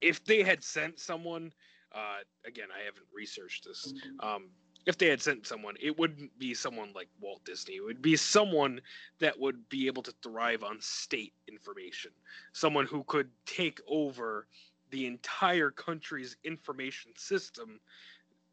[0.00, 1.52] if they had sent someone,
[1.92, 3.92] uh, again, I haven't researched this.
[4.20, 4.48] Um,
[4.86, 7.74] if they had sent someone, it wouldn't be someone like Walt Disney.
[7.74, 8.80] It would be someone
[9.18, 12.10] that would be able to thrive on state information.
[12.52, 14.46] Someone who could take over
[14.90, 17.80] the entire country's information system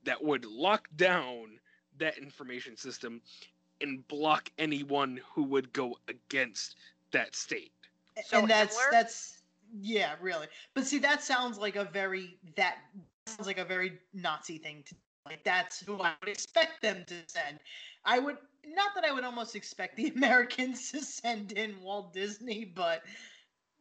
[0.06, 1.60] that would lock down
[1.98, 3.22] that information system
[3.82, 6.76] and block anyone who would go against
[7.12, 7.72] that state.
[8.26, 8.92] So and that's Himmler?
[8.92, 9.42] that's
[9.82, 10.48] yeah, really.
[10.74, 12.78] But see, that sounds like a very that
[13.26, 14.96] sounds like a very Nazi thing to
[15.26, 15.44] like.
[15.44, 17.60] That's who I would expect them to send.
[18.06, 22.66] I would not that I would almost expect the Americans to send in Walt Disney,
[22.66, 23.04] but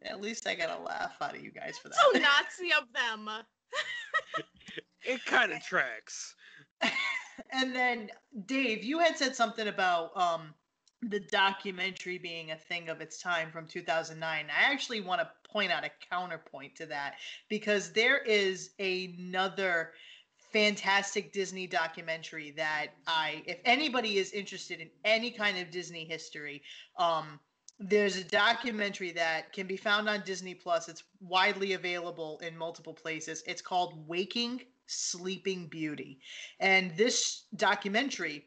[0.02, 1.96] at least I got a laugh out of you guys for that.
[1.96, 3.28] So Nazi of them.
[5.04, 6.34] It kind of tracks.
[7.52, 8.10] and then
[8.46, 10.54] Dave, you had said something about um
[11.10, 14.46] the documentary being a thing of its time from 2009.
[14.46, 17.16] I actually want to point out a counterpoint to that
[17.50, 19.92] because there is another
[20.52, 26.62] fantastic Disney documentary that I if anybody is interested in any kind of Disney history,
[26.98, 27.40] um
[27.80, 30.88] there's a documentary that can be found on Disney Plus.
[30.88, 33.42] It's widely available in multiple places.
[33.48, 36.20] It's called Waking Sleeping Beauty.
[36.60, 38.46] And this documentary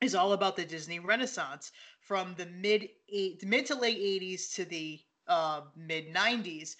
[0.00, 4.64] is all about the Disney Renaissance from the mid eight, mid to late 80s to
[4.64, 6.76] the uh, mid 90s.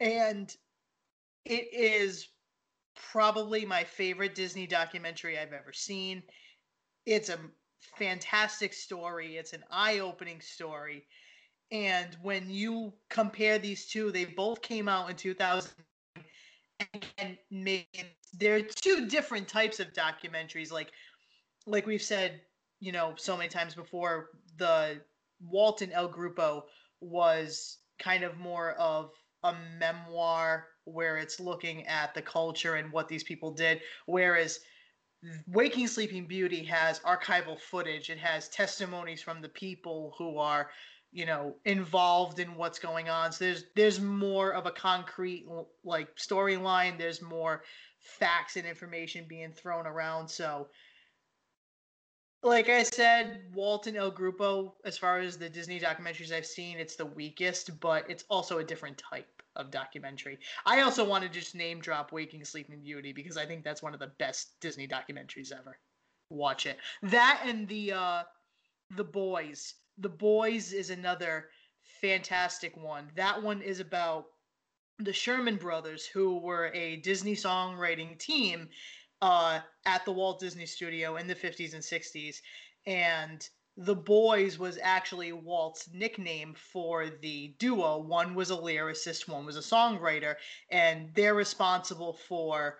[0.00, 0.54] And
[1.44, 2.28] it is
[3.12, 6.22] probably my favorite Disney documentary I've ever seen.
[7.04, 7.38] It's a
[7.96, 9.36] fantastic story.
[9.36, 11.06] It's an eye-opening story.
[11.70, 15.70] And when you compare these two, they both came out in 2000
[17.18, 17.86] and made
[18.38, 20.92] they're two different types of documentaries like
[21.66, 22.40] like we've said,
[22.78, 25.00] you know, so many times before, the
[25.40, 26.62] Walt and El Grupo
[27.00, 29.10] was kind of more of
[29.42, 34.60] a memoir where it's looking at the culture and what these people did whereas
[35.48, 38.10] Waking Sleeping Beauty has archival footage.
[38.10, 40.70] It has testimonies from the people who are,
[41.12, 43.32] you know, involved in what's going on.
[43.32, 45.46] So there's there's more of a concrete
[45.84, 46.98] like storyline.
[46.98, 47.62] There's more
[48.00, 50.28] facts and information being thrown around.
[50.28, 50.68] So
[52.42, 56.78] like I said, Walt and El Grupo, as far as the Disney documentaries I've seen,
[56.78, 60.38] it's the weakest, but it's also a different type of documentary.
[60.64, 63.94] I also want to just name drop Waking Sleeping Beauty because I think that's one
[63.94, 65.78] of the best Disney documentaries ever.
[66.30, 66.78] Watch it.
[67.02, 68.22] That and the uh
[68.96, 69.74] The Boys.
[69.98, 71.48] The Boys is another
[72.00, 73.10] fantastic one.
[73.16, 74.26] That one is about
[74.98, 78.68] the Sherman brothers who were a Disney songwriting team
[79.22, 82.36] uh at the Walt Disney Studio in the 50s and 60s
[82.86, 87.98] and the boys was actually Walt's nickname for the duo.
[87.98, 90.36] One was a lyricist, one was a songwriter,
[90.70, 92.78] and they're responsible for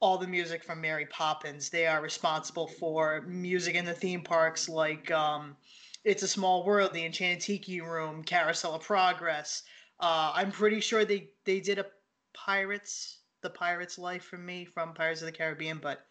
[0.00, 1.70] all the music from Mary Poppins.
[1.70, 5.56] They are responsible for music in the theme parks like um,
[6.04, 9.62] It's a Small World, The Enchanted Tiki Room, Carousel of Progress.
[10.00, 11.86] Uh, I'm pretty sure they, they did a
[12.34, 16.06] Pirates, The Pirate's Life for me from Pirates of the Caribbean, but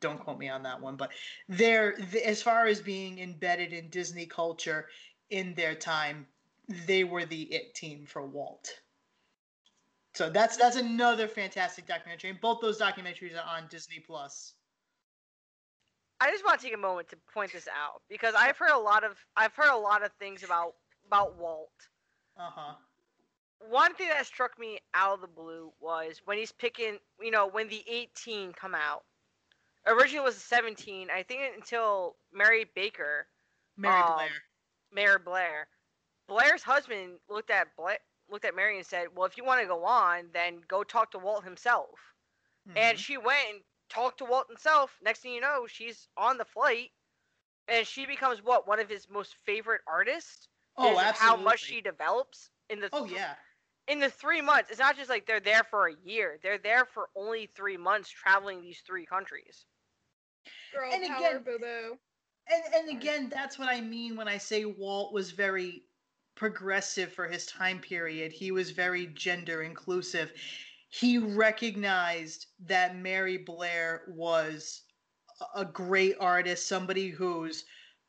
[0.00, 1.12] don't quote me on that one, but
[1.48, 4.88] they're th- as far as being embedded in Disney culture
[5.30, 6.26] in their time,
[6.86, 8.68] they were the it team for Walt.
[10.14, 14.54] So that's that's another fantastic documentary, and both those documentaries are on Disney Plus.
[16.22, 18.78] I just want to take a moment to point this out because I've heard a
[18.78, 20.74] lot of I've heard a lot of things about
[21.06, 21.88] about Walt.
[22.36, 22.74] Uh huh.
[23.70, 27.46] One thing that struck me out of the blue was when he's picking, you know,
[27.48, 29.04] when the 18 come out.
[29.86, 31.10] Originally it was 17.
[31.10, 33.28] I think until Mary Baker,
[33.76, 34.30] Mary Um, Blair.
[34.92, 35.68] Mayor Blair,
[36.28, 37.68] Blair's husband looked at
[38.28, 41.10] looked at Mary and said, "Well, if you want to go on, then go talk
[41.12, 42.14] to Walt himself."
[42.76, 43.00] And Mhm.
[43.00, 44.96] she went and talked to Walt himself.
[45.02, 46.90] Next thing you know, she's on the flight,
[47.68, 50.48] and she becomes what one of his most favorite artists.
[50.76, 51.14] oh, absolutely.
[51.18, 53.34] How much she develops in the Oh th- yeah.
[53.88, 54.70] in the three months.
[54.70, 56.38] It's not just like they're there for a year.
[56.42, 59.66] They're there for only three months, traveling these three countries.
[60.72, 61.98] Girl And power, again- boo boo.
[62.50, 65.84] And and again, that's what I mean when I say Walt was very
[66.34, 68.32] progressive for his time period.
[68.32, 70.32] He was very gender inclusive.
[70.92, 74.82] He recognized that Mary Blair was
[75.54, 77.64] a- great artist, somebody whose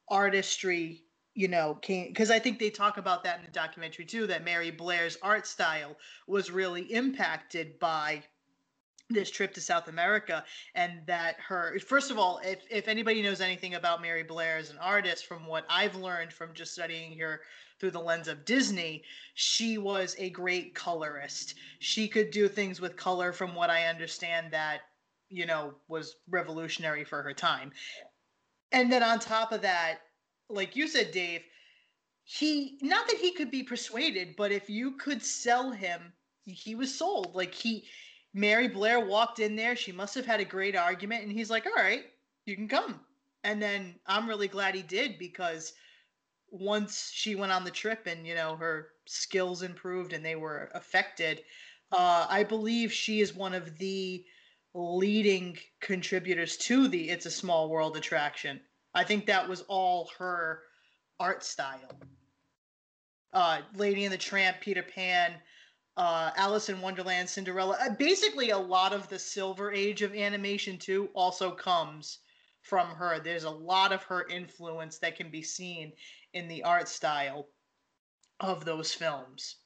[0.10, 4.28] artistry, you know, came because I think they talk about that in the documentary too,
[4.28, 8.26] that Mary Blair's art style was really impacted by
[9.10, 10.44] this trip to South America
[10.76, 14.70] and that her first of all if if anybody knows anything about Mary Blair as
[14.70, 17.42] an artist from what I've learned from just studying her
[17.80, 21.56] through the lens of Disney she was a great colorist.
[21.80, 24.82] She could do things with color from what I understand that
[25.30, 27.72] you know was revolutionary for her time.
[28.72, 30.00] And then on top of that
[30.50, 31.42] like you said Dave
[32.24, 36.14] he not that he could be persuaded but if you could sell him
[36.46, 37.36] he was sold.
[37.36, 37.86] Like he
[38.34, 39.76] Mary Blair walked in there.
[39.76, 41.24] She must have had a great argument.
[41.24, 42.06] And he's like, all right,
[42.46, 43.00] you can come.
[43.44, 45.74] And then I'm really glad he did because
[46.50, 50.70] once she went on the trip and, you know, her skills improved and they were
[50.74, 51.44] affected,
[51.92, 54.26] uh, I believe she is one of the
[54.74, 58.60] leading contributors to the It's a Small World attraction.
[58.96, 60.64] I think that was all her
[61.20, 62.00] art style.
[63.32, 65.34] Uh, Lady and the Tramp, Peter Pan,
[65.98, 67.78] uh, Alice in Wonderland, Cinderella.
[67.80, 72.20] Uh, basically, a lot of the Silver Age of animation too also comes
[72.62, 73.20] from her.
[73.20, 75.92] There's a lot of her influence that can be seen
[76.34, 77.48] in the art style
[78.40, 79.58] of those films.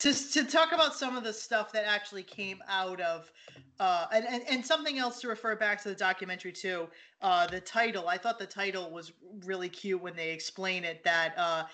[0.00, 3.32] To, to talk about some of the stuff that actually came out of,
[3.80, 6.86] uh, and, and, and something else to refer back to the documentary too,
[7.20, 8.06] uh, the title.
[8.06, 9.10] I thought the title was
[9.44, 11.64] really cute when they explain it that uh,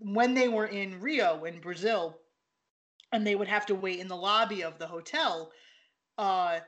[0.00, 2.18] when they were in Rio in Brazil,
[3.12, 5.52] and they would have to wait in the lobby of the hotel.
[6.18, 6.60] Uh,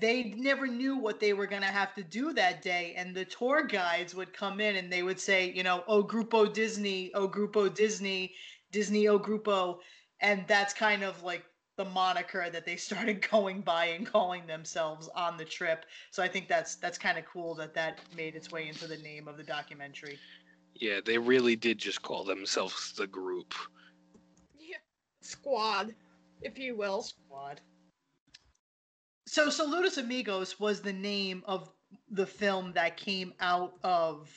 [0.00, 2.94] they never knew what they were going to have to do that day.
[2.96, 6.52] And the tour guides would come in and they would say, you know, oh, Grupo
[6.52, 8.32] Disney, oh, Grupo Disney,
[8.72, 9.78] Disney, oh, Grupo.
[10.20, 11.44] And that's kind of like
[11.76, 15.84] the moniker that they started going by and calling themselves on the trip.
[16.10, 18.96] So I think that's that's kind of cool that that made its way into the
[18.98, 20.18] name of the documentary.
[20.74, 23.54] Yeah, they really did just call themselves the group
[25.24, 25.94] squad,
[26.42, 27.02] if you will.
[27.02, 27.60] Squad.
[29.26, 31.70] So Saludos Amigos was the name of
[32.10, 34.30] the film that came out of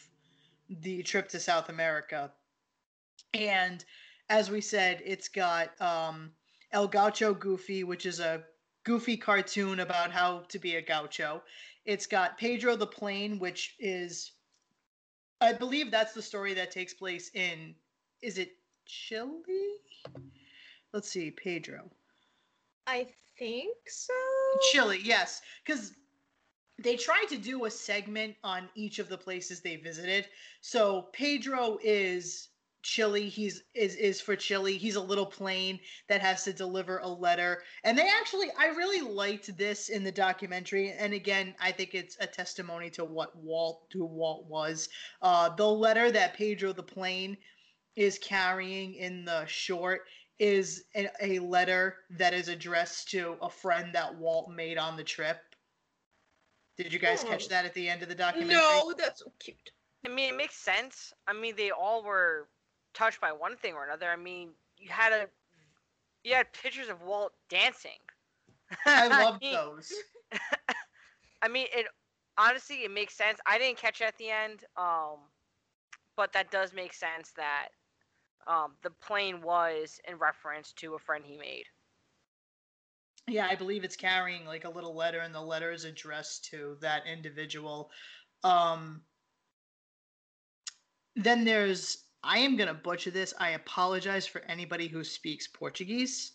[0.70, 2.32] the trip to South America.
[3.34, 3.84] And
[4.30, 6.32] as we said, it's got um,
[6.72, 8.44] El Gaucho Goofy, which is a
[8.84, 11.42] goofy cartoon about how to be a gaucho.
[11.86, 14.32] It's got Pedro the Plane, which is,
[15.42, 17.76] I believe that's the story that takes place in,
[18.22, 18.52] is it
[18.86, 19.42] Chile?
[20.98, 21.92] Let's see, Pedro.
[22.88, 23.06] I
[23.38, 24.14] think so.
[24.72, 25.92] Chile, yes, because
[26.80, 30.28] they tried to do a segment on each of the places they visited.
[30.62, 32.50] So Pedro is
[32.82, 33.30] Chile.
[33.30, 34.76] He's is is for Chile.
[34.76, 35.80] He's a little plane
[36.10, 37.62] that has to deliver a letter.
[37.84, 40.94] And they actually, I really liked this in the documentary.
[40.94, 44.90] And again, I think it's a testimony to what Walt, to Walt was.
[45.22, 47.38] Uh, the letter that Pedro the plane
[47.96, 50.02] is carrying in the short
[50.40, 55.04] is a, a letter that is addressed to a friend that Walt made on the
[55.04, 55.40] trip.
[56.78, 57.30] Did you guys oh.
[57.30, 58.56] catch that at the end of the documentary?
[58.56, 59.72] No, that's so cute.
[60.06, 61.12] I mean, it makes sense.
[61.28, 62.48] I mean, they all were
[62.94, 64.10] touched by one thing or another.
[64.10, 65.28] I mean, you had a
[66.24, 68.00] you had pictures of Walt dancing.
[68.86, 69.92] I love those.
[71.42, 71.88] I mean, it
[72.38, 73.40] honestly it makes sense.
[73.46, 75.18] I didn't catch it at the end, um,
[76.16, 77.70] but that does make sense that
[78.48, 81.66] um, the plane was in reference to a friend he made.
[83.28, 86.78] Yeah, I believe it's carrying like a little letter, and the letter is addressed to
[86.80, 87.92] that individual.
[88.44, 89.02] Um,
[91.16, 93.34] then there's, I am going to butcher this.
[93.40, 96.34] I apologize for anybody who speaks Portuguese.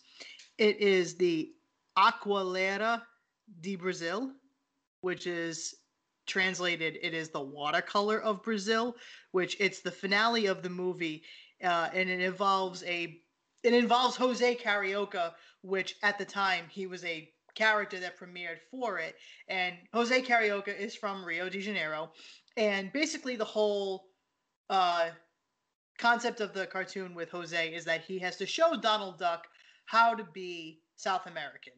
[0.59, 1.51] It is the
[1.97, 3.01] Aquarela
[3.61, 4.31] de Brazil,
[5.01, 5.75] which is
[6.25, 8.95] translated, it is the watercolor of Brazil,
[9.31, 11.23] which it's the finale of the movie
[11.63, 13.19] uh, and it involves a
[13.63, 18.99] it involves Jose Carioca, which at the time he was a character that premiered for
[18.99, 19.15] it,
[19.47, 22.11] and Jose Carioca is from Rio de Janeiro,
[22.57, 24.05] and basically the whole
[24.69, 25.09] uh,
[25.97, 29.47] concept of the cartoon with Jose is that he has to show Donald Duck
[29.85, 31.73] how to be South American.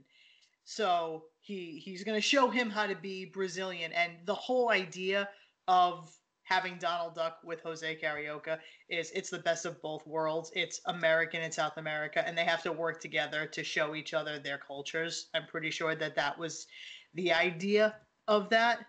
[0.63, 5.29] So he he's going to show him how to be Brazilian, and the whole idea
[5.67, 6.11] of
[6.45, 10.51] having Donald Duck with Jose Carioca is it's the best of both worlds.
[10.55, 14.39] It's American and South America, and they have to work together to show each other
[14.39, 15.27] their cultures.
[15.33, 16.67] I'm pretty sure that that was
[17.15, 17.95] the idea
[18.27, 18.85] of that.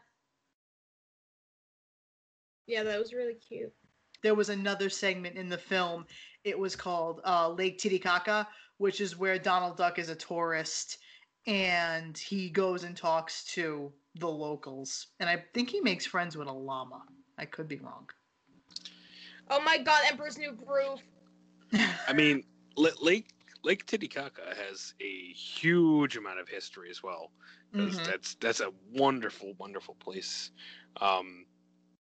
[2.67, 3.73] Yeah, that was really cute.
[4.23, 6.07] There was another segment in the film.
[6.45, 8.47] It was called uh, Lake Titicaca,
[8.79, 10.99] which is where Donald Duck is a tourist
[11.47, 15.09] and he goes and talks to the locals.
[15.21, 17.03] And I think he makes friends with a llama.
[17.39, 18.11] I could be wrong.
[19.49, 21.03] Oh my god, Emperor's New Groove.
[22.07, 22.45] I mean,
[22.77, 23.35] Lake
[23.65, 27.33] Lake Titicaca has a huge amount of history as well.
[27.77, 28.05] 'cause Mhm.
[28.07, 30.51] That's that's a wonderful, wonderful place.
[31.01, 31.47] Um,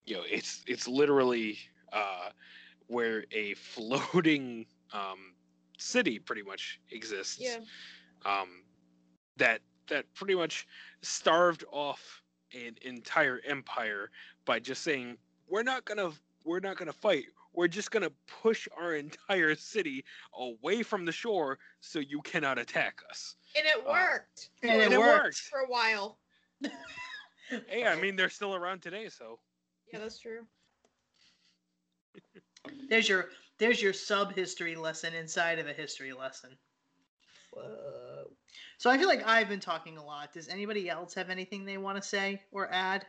[0.06, 1.60] you know, it's it's literally
[1.92, 2.32] uh,
[2.88, 5.36] where a floating um,
[5.78, 7.40] city pretty much exists.
[7.42, 7.62] Yeah.
[8.26, 8.66] Um,
[9.38, 10.68] that that pretty much
[11.02, 14.12] starved off an entire empire
[14.46, 15.18] by just saying
[15.48, 16.12] we're not gonna
[16.46, 17.26] we're not gonna fight.
[17.54, 20.04] We're just gonna push our entire city
[20.38, 23.36] away from the shore so you cannot attack us.
[23.56, 24.50] And it Uh, worked.
[24.64, 25.38] And for- it worked.
[25.38, 26.18] for a while.
[27.68, 29.40] Hey, I mean they're still around today, so
[29.92, 30.48] Yeah, that's true.
[32.90, 33.30] There's your
[33.60, 36.58] there's your sub history lesson inside of a history lesson.
[37.52, 38.32] Whoa.
[38.78, 40.34] So I feel like I've been talking a lot.
[40.34, 43.06] Does anybody else have anything they want to say or add?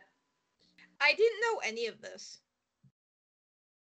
[1.01, 2.39] I didn't know any of this.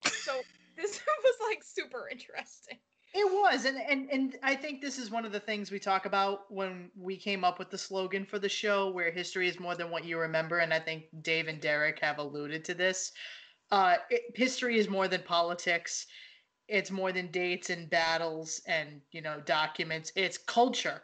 [0.05, 0.34] So
[0.78, 2.78] this was like super interesting.
[3.16, 6.07] It was, and, and and I think this is one of the things we talk
[6.07, 9.76] about when we came up with the slogan for the show, where history is more
[9.76, 10.59] than what you remember.
[10.59, 13.11] And I think Dave and Derek have alluded to this.
[13.70, 16.07] Uh, it, history is more than politics.
[16.68, 20.11] It's more than dates and battles and you know documents.
[20.16, 21.03] It's culture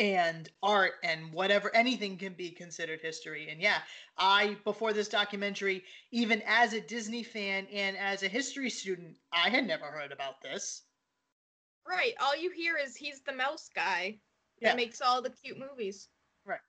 [0.00, 3.48] and art and whatever anything can be considered history.
[3.50, 3.78] And yeah,
[4.18, 9.50] I before this documentary, even as a Disney fan and as a history student, I
[9.50, 10.82] had never heard about this.
[11.86, 12.14] Right.
[12.20, 14.18] All you hear is he's the mouse guy
[14.60, 14.70] Yeah.
[14.70, 16.08] that makes all the cute movies.
[16.44, 16.60] Right.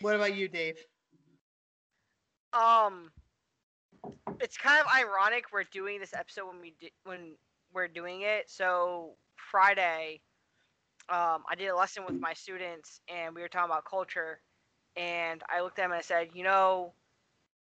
[0.00, 0.78] What about you, Dave?
[2.52, 3.10] Um,
[4.40, 7.36] it's kind of ironic we're doing this episode when we di- when
[7.72, 8.50] we're doing it.
[8.50, 10.20] So Friday,
[11.08, 14.40] um, I did a lesson with my students, and we were talking about culture.
[14.96, 16.92] And I looked at them and I said, you know,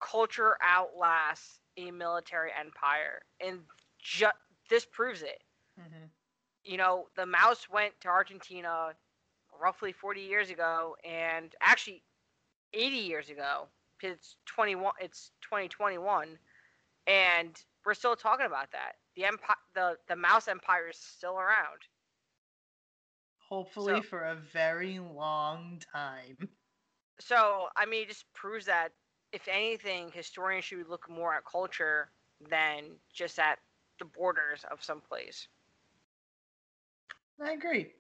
[0.01, 3.61] culture outlasts a military empire, and
[4.01, 4.27] ju-
[4.71, 5.43] this proves it.
[5.81, 6.07] Mm-hmm.
[6.65, 8.95] you know, the mouse went to Argentina
[9.61, 12.03] roughly 40 years ago, and actually
[12.73, 13.67] 80 years ago.
[14.03, 14.93] It's 21.
[15.01, 16.39] It's 2021,
[17.07, 17.51] and
[17.85, 18.93] we're still talking about that.
[19.17, 21.81] The empire, the the mouse empire is still around.
[23.49, 26.37] Hopefully So- for a very long time.
[27.21, 28.93] So I mean, it just proves that
[29.33, 32.11] if anything, historians should look more at culture
[32.49, 33.59] than just at
[33.99, 35.49] the borders of some place.
[37.41, 37.93] I agree.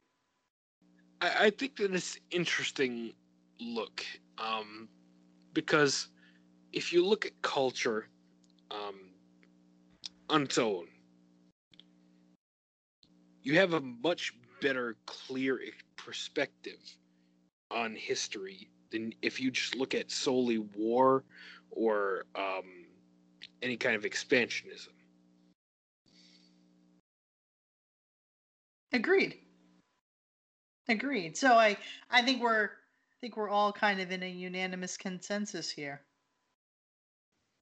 [1.20, 3.12] I, I think that it's interesting
[3.60, 4.04] look
[4.38, 4.88] um,
[5.52, 6.08] because
[6.72, 8.08] if you look at culture
[8.70, 9.10] um,
[10.28, 10.86] on its own,
[13.42, 15.60] you have a much better, clear
[15.96, 16.78] perspective
[17.70, 21.24] on history than if you just look at solely war
[21.70, 22.86] or um,
[23.62, 24.88] any kind of expansionism.
[28.92, 29.38] Agreed.
[30.88, 31.36] Agreed.
[31.36, 31.76] So I
[32.10, 36.02] I think we're I think we're all kind of in a unanimous consensus here.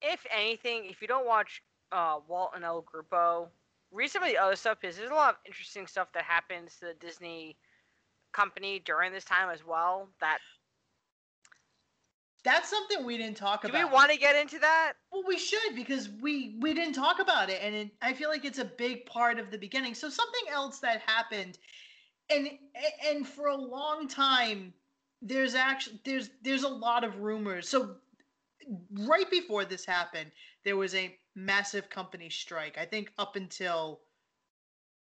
[0.01, 3.47] if anything, if you don't watch uh, Walt and El Grupo,
[3.91, 6.75] read some of the other stuff because there's a lot of interesting stuff that happens
[6.79, 7.55] to the Disney
[8.33, 10.09] company during this time as well.
[10.21, 10.39] That
[12.43, 13.77] That's something we didn't talk do about.
[13.77, 14.93] Do we want to get into that?
[15.11, 18.45] Well, we should because we we didn't talk about it, and it, I feel like
[18.45, 19.95] it's a big part of the beginning.
[19.95, 21.57] So something else that happened,
[22.29, 22.49] and
[23.05, 24.73] and for a long time,
[25.21, 27.67] there's actually there's there's a lot of rumors.
[27.69, 27.95] So
[29.05, 30.31] right before this happened,
[30.63, 32.77] there was a massive company strike.
[32.77, 34.01] I think up until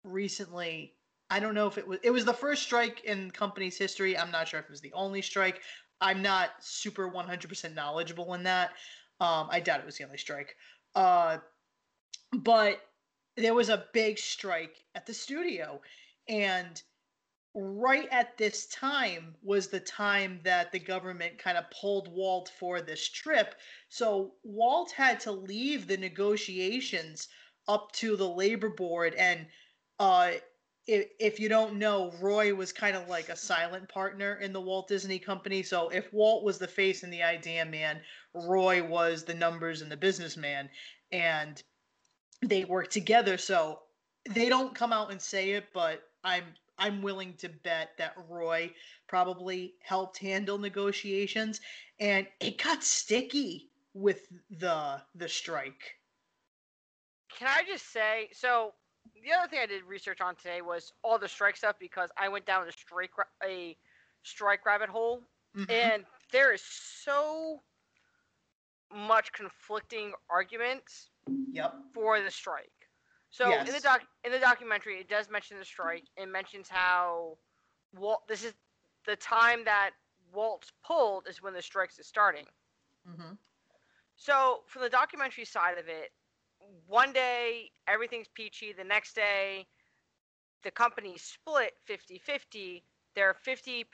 [0.02, 0.94] recently,
[1.30, 4.18] I don't know if it was it was the first strike in company's history.
[4.18, 5.62] I'm not sure if it was the only strike.
[6.00, 8.70] I'm not super 100% knowledgeable in that.
[9.20, 10.56] Um, I doubt it was the only strike.
[10.94, 11.38] Uh,
[12.32, 12.80] but
[13.36, 15.80] there was a big strike at the studio.
[16.28, 16.82] And
[17.54, 22.80] right at this time was the time that the government kind of pulled Walt for
[22.80, 23.54] this trip.
[23.88, 27.28] So Walt had to leave the negotiations
[27.68, 29.14] up to the labor board.
[29.14, 29.46] And
[30.00, 30.32] uh,
[30.86, 34.60] if, if you don't know, Roy was kind of like a silent partner in the
[34.60, 35.62] Walt Disney Company.
[35.62, 38.00] So if Walt was the face and the idea man,
[38.34, 40.68] Roy was the numbers and the businessman,
[41.12, 41.62] and
[42.42, 43.38] they work together.
[43.38, 43.78] So
[44.28, 46.44] they don't come out and say it, but I'm
[46.78, 48.74] I'm willing to bet that Roy
[49.06, 51.60] probably helped handle negotiations,
[52.00, 56.00] and it got sticky with the the strike.
[57.28, 58.74] Can I just say so?
[59.22, 62.28] The other thing I did research on today was all the strike stuff because I
[62.28, 63.12] went down a strike
[63.42, 63.76] a
[64.22, 65.22] strike rabbit hole,
[65.54, 65.68] Mhm.
[65.70, 67.62] and there is so
[68.90, 71.10] much conflicting arguments
[71.52, 71.74] Yep.
[71.92, 72.83] for the strike.
[73.34, 76.04] So in the doc in the documentary, it does mention the strike.
[76.16, 77.38] It mentions how
[77.92, 78.28] Walt.
[78.28, 78.54] This is
[79.06, 79.90] the time that
[80.32, 82.46] Walt's pulled is when the strikes is starting.
[83.04, 83.32] hmm
[84.16, 86.12] So from the documentary side of it,
[86.86, 88.72] one day everything's peachy.
[88.72, 89.66] The next day,
[90.62, 92.84] the company split 50-50.
[93.16, 93.84] There are 50%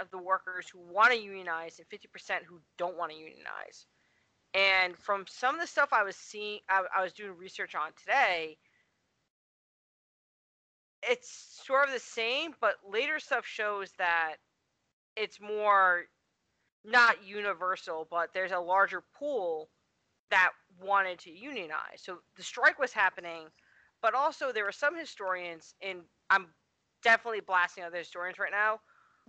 [0.00, 3.86] of the workers who want to unionize and 50% who don't want to unionize.
[4.54, 7.92] And from some of the stuff I was seeing, I, I was doing research on
[7.98, 8.58] today,
[11.02, 14.36] it's sort of the same, but later stuff shows that
[15.16, 16.04] it's more
[16.84, 19.68] not universal, but there's a larger pool
[20.30, 22.02] that wanted to unionize.
[22.02, 23.48] So the strike was happening,
[24.02, 26.46] but also there were some historians, and I'm
[27.02, 28.80] definitely blasting other historians right now,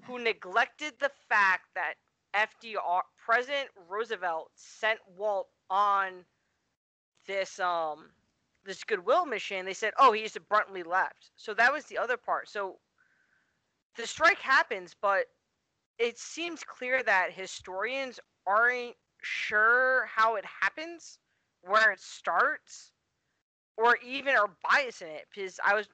[0.06, 1.96] who neglected the fact that
[2.36, 6.26] FDR, President Roosevelt, sent Walt on
[7.28, 8.10] this um
[8.64, 9.66] this goodwill mission.
[9.66, 12.50] They said, "Oh, he just abruptly left." So that was the other part.
[12.50, 12.80] So
[13.96, 15.26] the strike happens, but
[15.98, 21.20] it seems clear that historians aren't sure how it happens,
[21.62, 22.92] where it starts,
[23.78, 25.28] or even are biased in it.
[25.34, 25.90] Because I was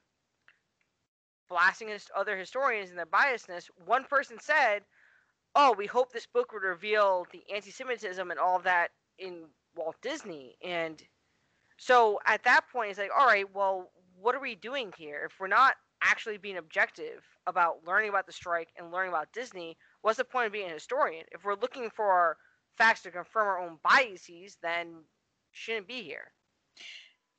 [1.50, 3.70] blasting other historians and their biasness.
[3.86, 4.86] One person said,
[5.56, 10.58] "Oh, we hope this book would reveal the anti-Semitism and all that in Walt Disney."
[10.62, 11.02] And
[11.78, 15.24] so at that point, it's like, all right, well, what are we doing here?
[15.26, 19.78] If we're not actually being objective about learning about the strike and learning about Disney,
[20.02, 21.26] what's the point of being a historian?
[21.32, 22.38] If we're looking for
[22.78, 25.04] facts to confirm our own biases, then
[25.52, 26.32] shouldn't be here.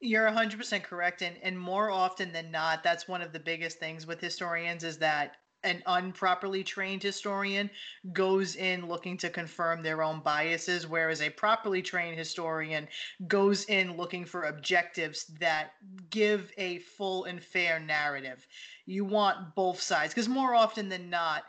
[0.01, 1.22] You're 100% correct.
[1.22, 4.99] And, and more often than not, that's one of the biggest things with historians is
[4.99, 5.36] that
[5.68, 7.70] an unproperly trained historian
[8.12, 12.88] goes in looking to confirm their own biases, whereas a properly trained historian
[13.26, 15.72] goes in looking for objectives that
[16.10, 18.46] give a full and fair narrative.
[18.86, 21.44] You want both sides, because more often than not,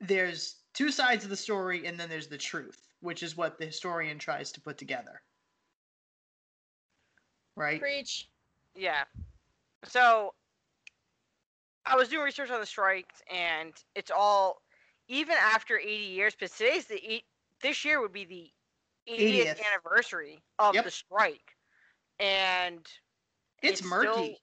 [0.00, 3.66] there's two sides of the story and then there's the truth, which is what the
[3.66, 5.22] historian tries to put together.
[7.56, 7.80] Right?
[7.80, 8.28] Preach.
[8.74, 9.04] Yeah.
[9.84, 10.34] So
[11.86, 14.62] I was doing research on the strikes, and it's all
[15.08, 16.34] even after 80 years.
[16.34, 17.24] Because today's the eight,
[17.60, 18.50] this year would be the
[19.12, 19.62] 80th, 80th.
[19.72, 20.84] anniversary of Yep.
[20.84, 21.56] the strike,
[22.20, 22.78] and
[23.62, 24.08] It's, it's murky.
[24.12, 24.36] still-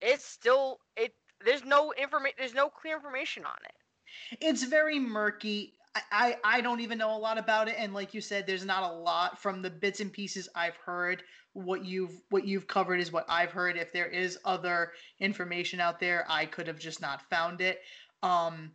[0.00, 1.14] it's still it.
[1.44, 2.34] There's no information.
[2.38, 4.38] There's no clear information on it.
[4.40, 5.74] it's very murky.
[5.94, 8.90] I, I don't even know a lot about it, and like you said, there's not
[8.90, 11.22] a lot from the bits and pieces I've heard.
[11.52, 13.76] What you've what you've covered is what I've heard.
[13.76, 17.80] If there is other information out there, I could have just not found it.
[18.22, 18.72] Um,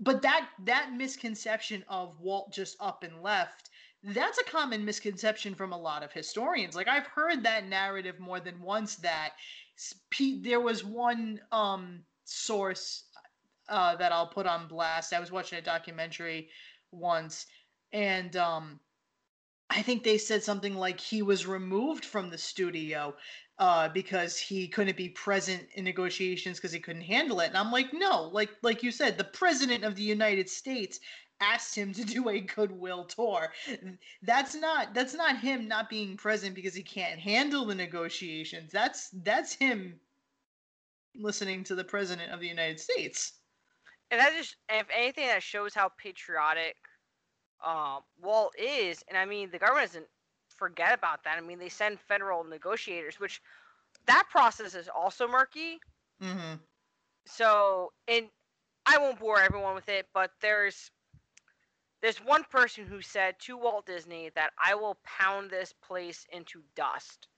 [0.00, 3.70] but that that misconception of Walt just up and left.
[4.02, 6.74] That's a common misconception from a lot of historians.
[6.74, 8.96] Like I've heard that narrative more than once.
[8.96, 9.32] That
[9.78, 13.04] s- pe- there was one um, source
[13.68, 15.12] uh, that I'll put on blast.
[15.12, 16.48] I was watching a documentary
[16.90, 17.46] once,
[17.92, 18.80] and um,
[19.70, 23.14] I think they said something like he was removed from the studio
[23.58, 27.48] uh, because he couldn't be present in negotiations because he couldn't handle it.
[27.48, 31.00] And I'm like, no, like like you said, the president of the United States
[31.40, 33.52] asked him to do a goodwill tour.
[34.22, 38.72] That's not that's not him not being present because he can't handle the negotiations.
[38.72, 40.00] That's that's him
[41.14, 43.32] listening to the president of the United States.
[44.12, 46.76] And that just, if anything, that shows how patriotic
[47.66, 49.02] um, Walt is.
[49.08, 50.06] And I mean, the government doesn't
[50.54, 51.38] forget about that.
[51.38, 53.40] I mean, they send federal negotiators, which
[54.06, 55.80] that process is also murky.
[56.22, 56.56] Mm-hmm.
[57.24, 58.26] So, and
[58.84, 60.90] I won't bore everyone with it, but there's
[62.02, 66.60] there's one person who said to Walt Disney that I will pound this place into
[66.76, 67.28] dust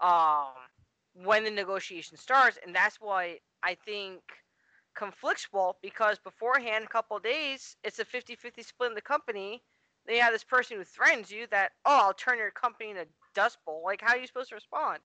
[0.00, 0.52] um,
[1.14, 4.20] when the negotiation starts, and that's why I think
[4.94, 9.62] conflicts Walt because beforehand, a couple of days, it's a 50-50 split in the company.
[10.06, 13.06] Then you have this person who threatens you that, oh, I'll turn your company into
[13.34, 13.82] dust bowl.
[13.84, 14.98] Like, how are you supposed to respond?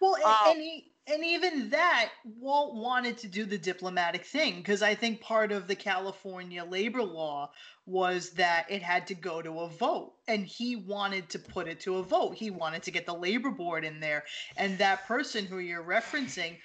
[0.00, 4.56] Well, and, Um, and, he, and even that, Walt wanted to do the diplomatic thing
[4.56, 7.50] because I think part of the California labor law
[7.86, 11.80] was that it had to go to a vote, and he wanted to put it
[11.80, 12.34] to a vote.
[12.34, 14.24] He wanted to get the labor board in there,
[14.56, 16.58] and that person who you're referencing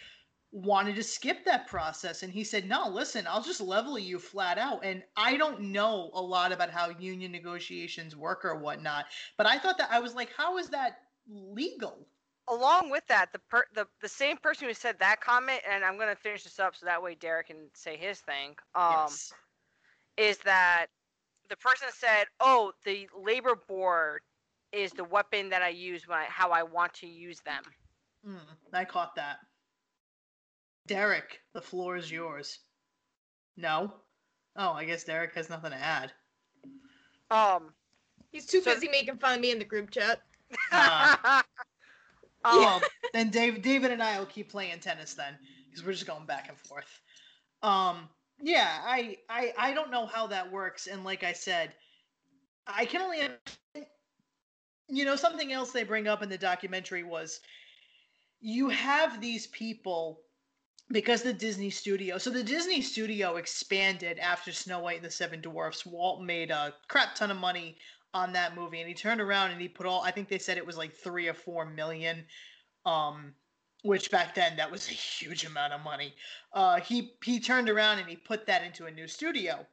[0.54, 4.58] wanted to skip that process and he said no listen i'll just level you flat
[4.58, 9.48] out and i don't know a lot about how union negotiations work or whatnot but
[9.48, 12.08] i thought that i was like how is that legal
[12.50, 15.98] along with that, the per- the the same person who said that comment, and I'm
[15.98, 18.50] gonna finish this up so that way Derek can say his thing.
[18.76, 19.34] Um, yes
[20.18, 20.88] is that
[21.50, 24.22] the person said, "Oh, the labor board
[24.72, 27.64] is the weapon that I use when I how I want to use them."
[28.26, 29.40] Mm, I caught that.
[30.88, 32.60] Derek, the floor is yours.
[33.58, 33.94] No?
[34.56, 36.12] Oh, I guess Derek has nothing to add.
[37.32, 37.74] Um.
[38.32, 40.22] He's too So- busy making fun of me in the group chat.
[42.46, 42.82] Um, Well,
[43.14, 45.38] then Dave, David and I will keep playing tennis then,
[45.70, 47.00] because we're just going back and forth.
[47.62, 48.10] Um,
[48.42, 51.74] yeah, I, I, I don't know how that works, and like I said,
[52.68, 53.30] I can only,
[54.90, 57.40] you know, something else they bring up in the documentary was
[58.42, 60.20] you have these people
[60.92, 65.42] because the Disney studio, so the Disney studio expanded after Snow White and the Seven
[65.42, 65.86] Dwarfs.
[65.86, 67.78] Walt made a crap ton of money
[68.14, 70.56] on that movie and he turned around and he put all i think they said
[70.56, 72.24] it was like three or four million
[72.86, 73.34] um
[73.84, 76.16] which back then that was a huge amount of money.
[76.54, 79.66] Uh he he turned around and he put that into a new studio.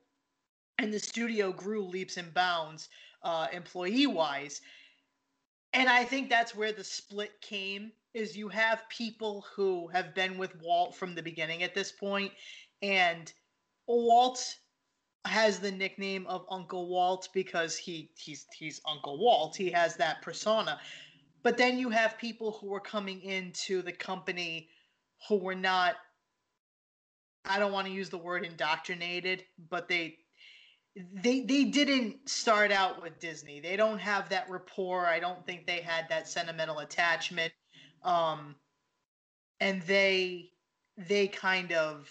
[0.79, 2.89] And the studio grew leaps and bounds
[3.23, 4.61] uh employee wise
[5.73, 10.39] and i think that's where the split came is you have people who have been
[10.39, 12.33] with walt from the beginning at this point
[12.83, 13.33] and
[13.87, 14.57] walt
[15.25, 19.55] has the nickname of Uncle Walt because he he's he's Uncle Walt.
[19.55, 20.81] He has that persona.
[21.43, 24.68] But then you have people who are coming into the company
[25.29, 25.97] who were not
[27.45, 30.18] I don't want to use the word indoctrinated, but they
[30.97, 33.61] they they didn't start out with Disney.
[33.61, 35.07] They don't have that rapport.
[35.07, 37.53] I don't think they had that sentimental attachment.
[38.03, 38.57] Um
[39.61, 40.51] and they
[40.97, 42.11] they kind of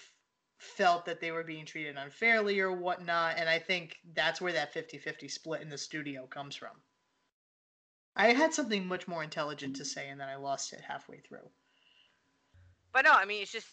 [0.60, 3.38] felt that they were being treated unfairly or whatnot.
[3.38, 6.82] And I think that's where that 50 50 split in the studio comes from.
[8.16, 11.50] I had something much more intelligent to say and then I lost it halfway through.
[12.94, 13.68] But no, I mean it's just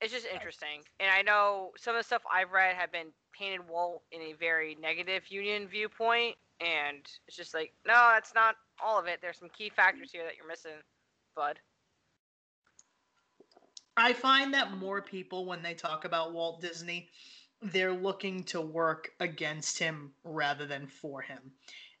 [0.00, 0.82] it's just interesting.
[0.98, 4.32] And I know some of the stuff I've read have been painted Walt in a
[4.34, 9.20] very negative union viewpoint and it's just like, no, that's not all of it.
[9.22, 10.72] There's some key factors here that you're missing,
[11.34, 11.58] bud.
[13.96, 17.08] I find that more people, when they talk about Walt Disney,
[17.62, 21.38] they're looking to work against him rather than for him.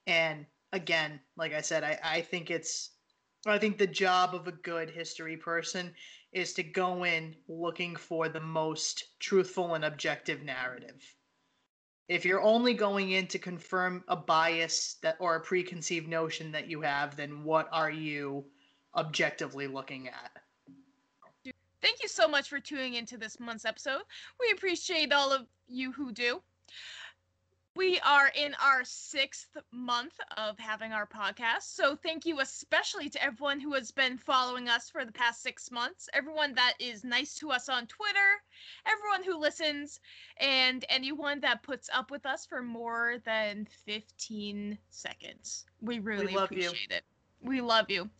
[0.06, 2.90] And again, like I said, I, I think it's,
[3.46, 5.94] I think the job of a good history person
[6.32, 11.02] is to go in looking for the most truthful and objective narrative.
[12.08, 16.68] If you're only going in to confirm a bias that or a preconceived notion that
[16.68, 18.44] you have, then what are you
[18.96, 20.32] objectively looking at?
[21.80, 24.02] Thank you so much for tuning into this month's episode.
[24.40, 26.42] We appreciate all of you who do.
[27.80, 31.62] We are in our sixth month of having our podcast.
[31.62, 35.70] So, thank you especially to everyone who has been following us for the past six
[35.70, 38.42] months, everyone that is nice to us on Twitter,
[38.84, 39.98] everyone who listens,
[40.36, 45.64] and anyone that puts up with us for more than 15 seconds.
[45.80, 46.38] We really you.
[46.38, 47.04] appreciate it.
[47.40, 48.10] We love you.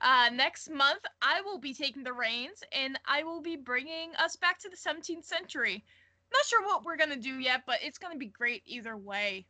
[0.00, 4.36] Uh, next month, I will be taking the reins and I will be bringing us
[4.36, 5.84] back to the 17th century.
[6.32, 8.96] Not sure what we're going to do yet, but it's going to be great either
[8.96, 9.46] way.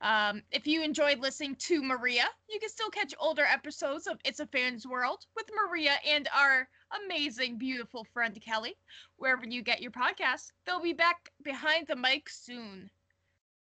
[0.00, 4.40] Um, if you enjoyed listening to Maria, you can still catch older episodes of It's
[4.40, 6.68] a Fan's World with Maria and our
[7.04, 8.74] amazing, beautiful friend Kelly.
[9.16, 12.90] Wherever you get your podcasts, they'll be back behind the mic soon.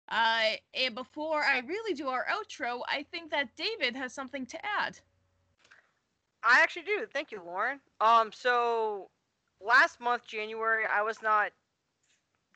[0.08, 4.58] Uh, and before I really do our outro, I think that David has something to
[4.64, 4.98] add.
[6.42, 7.06] I actually do.
[7.12, 7.80] Thank you, Lauren.
[8.00, 9.08] Um, so
[9.60, 11.52] last month, January, I was not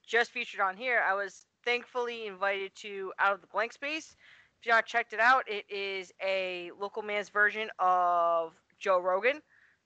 [0.08, 1.02] just featured on here.
[1.06, 4.16] I was thankfully invited to Out of the Blank Space.
[4.60, 9.40] If y'all checked it out, it is a local man's version of Joe Rogan,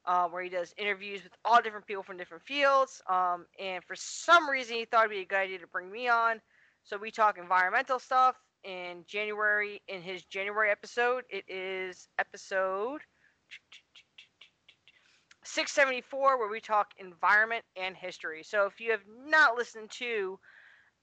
[0.07, 3.03] uh, where he does interviews with all different people from different fields.
[3.11, 6.09] Um, and for some reason, he thought it'd be a good idea to bring me
[6.09, 6.41] on.
[6.85, 9.83] So we talk environmental stuff in January.
[9.89, 13.01] In his January episode, it is episode
[15.53, 18.43] 674, where we talk environment and history.
[18.45, 20.41] So if you have not listened to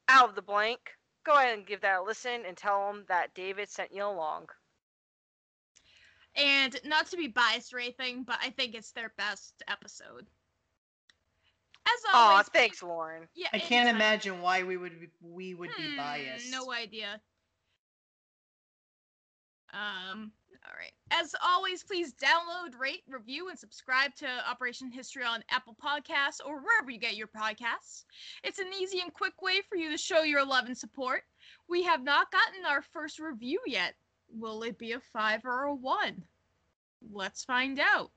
[0.10, 0.80] Out of the Blank,
[1.26, 4.48] go ahead and give that a listen and tell them that David sent you along.
[6.36, 10.28] And not to be biased or anything, but I think it's their best episode.
[11.86, 13.30] As Aw, always, thanks, Lauren.
[13.36, 13.90] Yeah, I can't anytime.
[13.90, 16.52] imagine why we would be, we would be Hmm, biased.
[16.52, 17.22] No idea.
[19.74, 20.34] Um,
[20.70, 20.92] all right.
[21.12, 26.60] As always, please download, rate, review, and subscribe to Operation History on Apple Podcasts or
[26.62, 28.06] wherever you get your podcasts.
[28.44, 31.24] It's an easy and quick way for you to show your love and support.
[31.68, 33.96] We have not gotten our first review yet.
[34.32, 36.24] Will it be a five or a one?
[37.12, 38.12] Let's find out.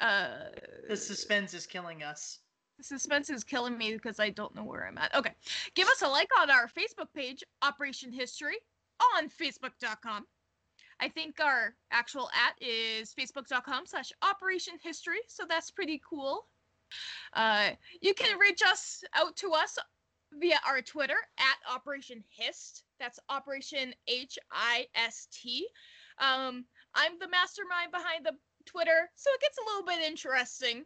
[0.00, 0.48] Uh,
[0.88, 2.38] The suspense is killing us.
[2.78, 5.14] The suspense is killing me because I don't know where I'm at.
[5.14, 5.32] Okay.
[5.74, 8.56] Give us a like on our Facebook page, Operation History,
[9.16, 10.26] on Facebook.com.
[11.02, 16.46] I think our actual at is Facebook.com slash Operation History, so that's pretty cool.
[17.32, 19.78] Uh, you can reach us out to us
[20.34, 22.84] via our Twitter at Operation Hist.
[23.00, 25.66] That's Operation H I S T.
[26.18, 30.84] Um, I'm the mastermind behind the Twitter, so it gets a little bit interesting.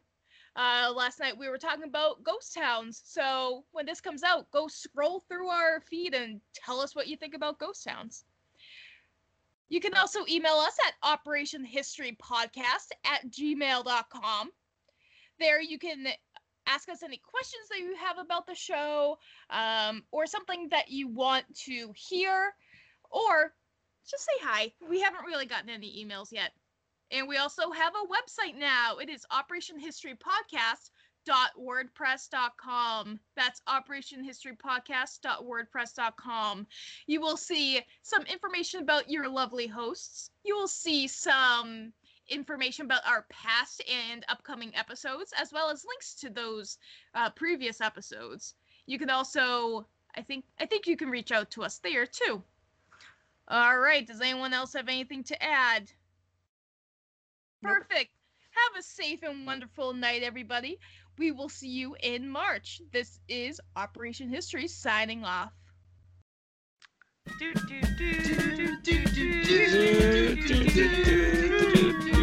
[0.57, 4.67] Uh, last night we were talking about ghost towns, so when this comes out, go
[4.67, 8.25] scroll through our feed and tell us what you think about ghost towns.
[9.69, 14.51] You can also email us at operationhistorypodcast at gmail.com.
[15.39, 16.07] There you can
[16.67, 19.19] ask us any questions that you have about the show
[19.51, 22.53] um, or something that you want to hear
[23.11, 23.53] or
[24.09, 24.73] just say hi.
[24.89, 26.53] We haven't really gotten any emails yet.
[27.11, 28.97] And we also have a website now.
[28.99, 29.25] It is
[31.27, 33.20] operationhistorypodcast.wordpress.com.
[33.37, 36.66] That's operationhistorypodcast.wordpress.com.
[37.07, 40.31] You will see some information about your lovely hosts.
[40.45, 41.93] You will see some
[42.29, 46.79] information about our past and upcoming episodes, as well as links to those
[47.14, 48.55] uh, previous episodes.
[48.87, 52.43] You can also, I think, I think you can reach out to us there too.
[53.49, 54.07] All right.
[54.07, 55.91] Does anyone else have anything to add?
[57.62, 58.11] Perfect.
[58.51, 60.79] Have a safe and wonderful night, everybody.
[61.19, 62.83] We will see you in March.
[62.93, 65.53] This is Operation History signing off.
[67.39, 72.16] Do, do, do, do, Do, do, do, do, do, do, do,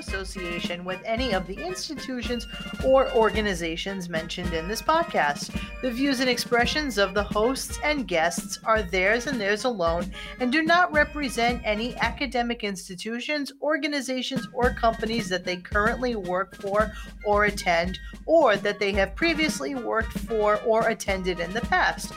[0.00, 2.48] association with any of the institutions
[2.84, 5.56] or organizations mentioned in this podcast.
[5.82, 10.50] The views and expressions of the hosts and guests are theirs and theirs alone and
[10.50, 16.90] do not represent any academic institutions, organizations, or companies that they currently work for
[17.24, 22.12] or attend, or that they have previously worked for or attended in the past.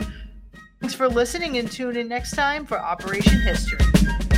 [0.80, 4.33] Thanks for listening and tune in next time for Operation History.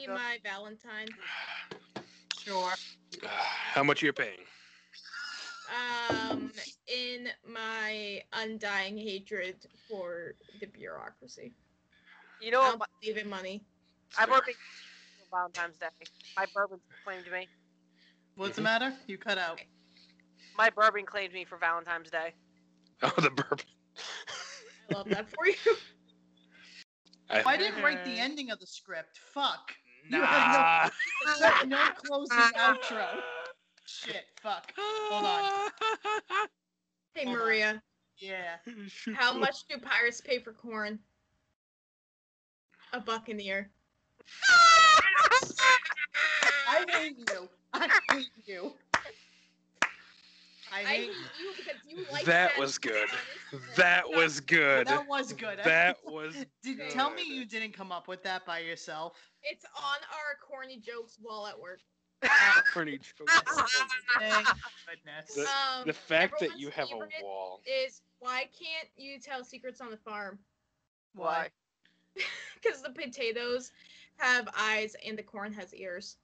[0.00, 1.08] Be my Valentine.
[2.38, 2.72] Sure.
[3.24, 4.40] How much are you paying?
[5.68, 6.50] Um,
[6.86, 9.56] in my undying hatred
[9.88, 11.52] for the bureaucracy.
[12.40, 12.78] You know I what?
[12.78, 13.64] don't believe in money.
[14.16, 14.54] I'm working
[15.18, 15.88] for Valentine's Day.
[16.36, 17.48] My bourbon claimed me.
[18.36, 18.94] What's the matter?
[19.06, 19.60] You cut out.
[20.56, 22.34] My bourbon claimed me for Valentine's Day.
[23.00, 23.64] Oh, the bourbon.
[24.90, 25.54] I love that for you.
[27.30, 29.20] I, I didn't write the ending of the script.
[29.32, 29.72] Fuck.
[30.10, 30.26] You Nah.
[30.26, 30.92] have
[31.40, 33.06] no, no closing outro.
[33.86, 34.24] Shit.
[34.42, 34.72] Fuck.
[34.76, 35.70] Hold on.
[37.14, 37.42] Hey Hold on.
[37.42, 37.82] Maria,
[38.18, 38.56] Yeah.
[39.14, 40.98] how much do pirates pay for corn?
[42.92, 43.70] A buccaneer.
[46.68, 47.48] I hate you.
[47.74, 48.72] I hate you.
[50.72, 53.08] I I hate hate you because you like That that was good.
[53.76, 54.86] That was good.
[54.86, 55.58] That was good.
[55.64, 56.90] That was Did, good.
[56.90, 59.16] tell me you didn't come up with that by yourself.
[59.42, 61.80] It's on our corny jokes wall at work.
[62.72, 63.30] Corny joke.
[64.18, 64.46] Thank
[64.86, 65.34] goodness.
[65.34, 67.60] The- Um, The fact that you have a wall.
[67.66, 70.38] is why can't you tell secrets on the farm?
[71.14, 71.48] Why?
[72.60, 73.70] Because the potatoes
[74.18, 76.16] have eyes and the corn has ears.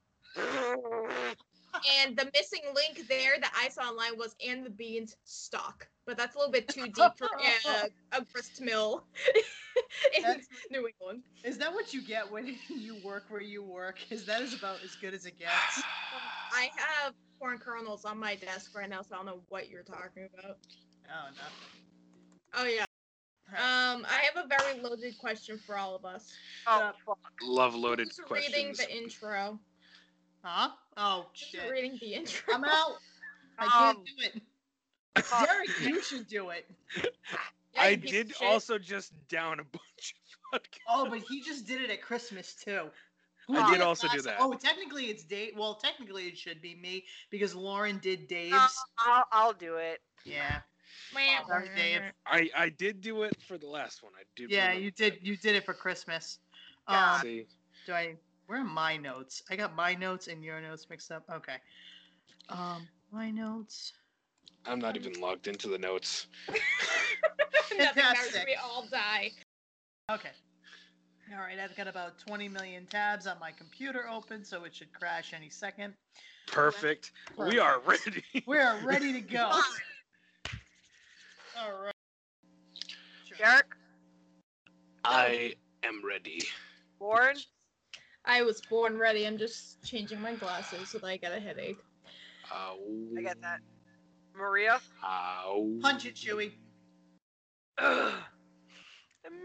[2.02, 5.86] And the missing link there that I saw online was and the beans stock.
[6.06, 7.28] But that's a little bit too deep for
[7.68, 9.04] uh, a grist mill
[10.16, 11.22] in That's- New England.
[11.42, 13.96] Is that what you get when you work where you work?
[14.10, 15.82] Is that is about as good as it gets?
[16.52, 19.82] I have corn kernels on my desk right now, so I don't know what you're
[19.82, 20.56] talking about.
[21.10, 21.82] Oh, nothing.
[22.54, 22.84] Oh yeah.
[23.50, 26.32] Um, I have a very loaded question for all of us.
[26.66, 27.18] oh, fuck.
[27.42, 29.58] Love loaded Who's reading the intro?
[30.42, 30.70] Huh?
[30.96, 31.70] Oh shit.
[31.70, 32.54] reading the intro?
[32.54, 32.96] I'm out.
[33.58, 34.42] I can't Um, do it.
[35.46, 36.66] Derek, you should do it.
[36.96, 40.14] Yeah, I you piece of did also just down a bunch
[40.52, 40.78] of podcasts.
[40.88, 42.90] Oh, but he just did it at Christmas too.
[43.50, 44.36] I Who did also do that.
[44.38, 45.52] Oh, technically it's Dave.
[45.56, 48.54] Well, technically it should be me because Lauren did Dave's.
[48.54, 48.66] Uh,
[48.98, 50.00] I'll, I'll do it.
[50.24, 50.60] yeah.
[51.14, 51.44] Meow.
[51.46, 52.02] Sorry, Dave.
[52.26, 54.12] I I did do it for the last one.
[54.18, 54.50] I did.
[54.50, 54.96] Yeah, remember you that.
[54.96, 55.18] did.
[55.22, 56.38] You did it for Christmas.
[56.88, 57.14] Yeah.
[57.14, 57.46] Um, See,
[57.86, 58.14] do I?
[58.46, 59.42] Where are my notes?
[59.50, 61.24] I got my notes and your notes mixed up.
[61.32, 61.56] Okay.
[62.48, 63.92] Um, my notes.
[64.66, 66.26] I'm not even logged into the notes.
[67.78, 68.36] Nothing matters.
[68.46, 69.30] We all die.
[70.10, 70.30] Okay.
[71.32, 74.92] All right, I've got about 20 million tabs on my computer open, so it should
[74.92, 75.94] crash any second.
[76.46, 77.12] Perfect.
[77.38, 78.22] We are ready.
[78.46, 79.50] We are ready to go.
[81.58, 81.94] All right.
[83.24, 83.38] Sure.
[83.38, 83.74] Derek,
[85.04, 86.42] I am ready.
[86.98, 87.36] Warren,
[88.26, 89.26] I was born ready.
[89.26, 91.78] I'm just changing my glasses so that I get a headache.
[92.52, 92.78] Ow.
[93.18, 93.60] I get that.
[94.34, 94.80] Maria.
[95.04, 95.78] Ow.
[95.82, 96.52] Punch it, Chewy.
[97.78, 98.14] Ugh.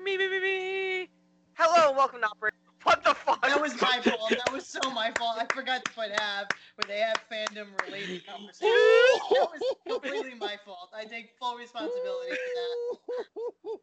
[0.03, 1.09] me, me, me, me.
[1.55, 2.55] Hello and welcome to Operator.
[2.83, 3.41] What the fuck?
[3.41, 4.29] That was my fault.
[4.29, 5.37] That was so my fault.
[5.37, 8.61] I forgot to put have where they have fandom related conversations.
[8.61, 10.89] That was completely my fault.
[10.95, 13.79] I take full responsibility for that.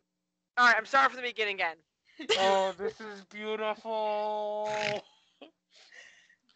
[0.58, 1.76] All right, I'm sorry for the beginning again.
[2.18, 2.36] That.
[2.38, 5.02] oh, this is beautiful.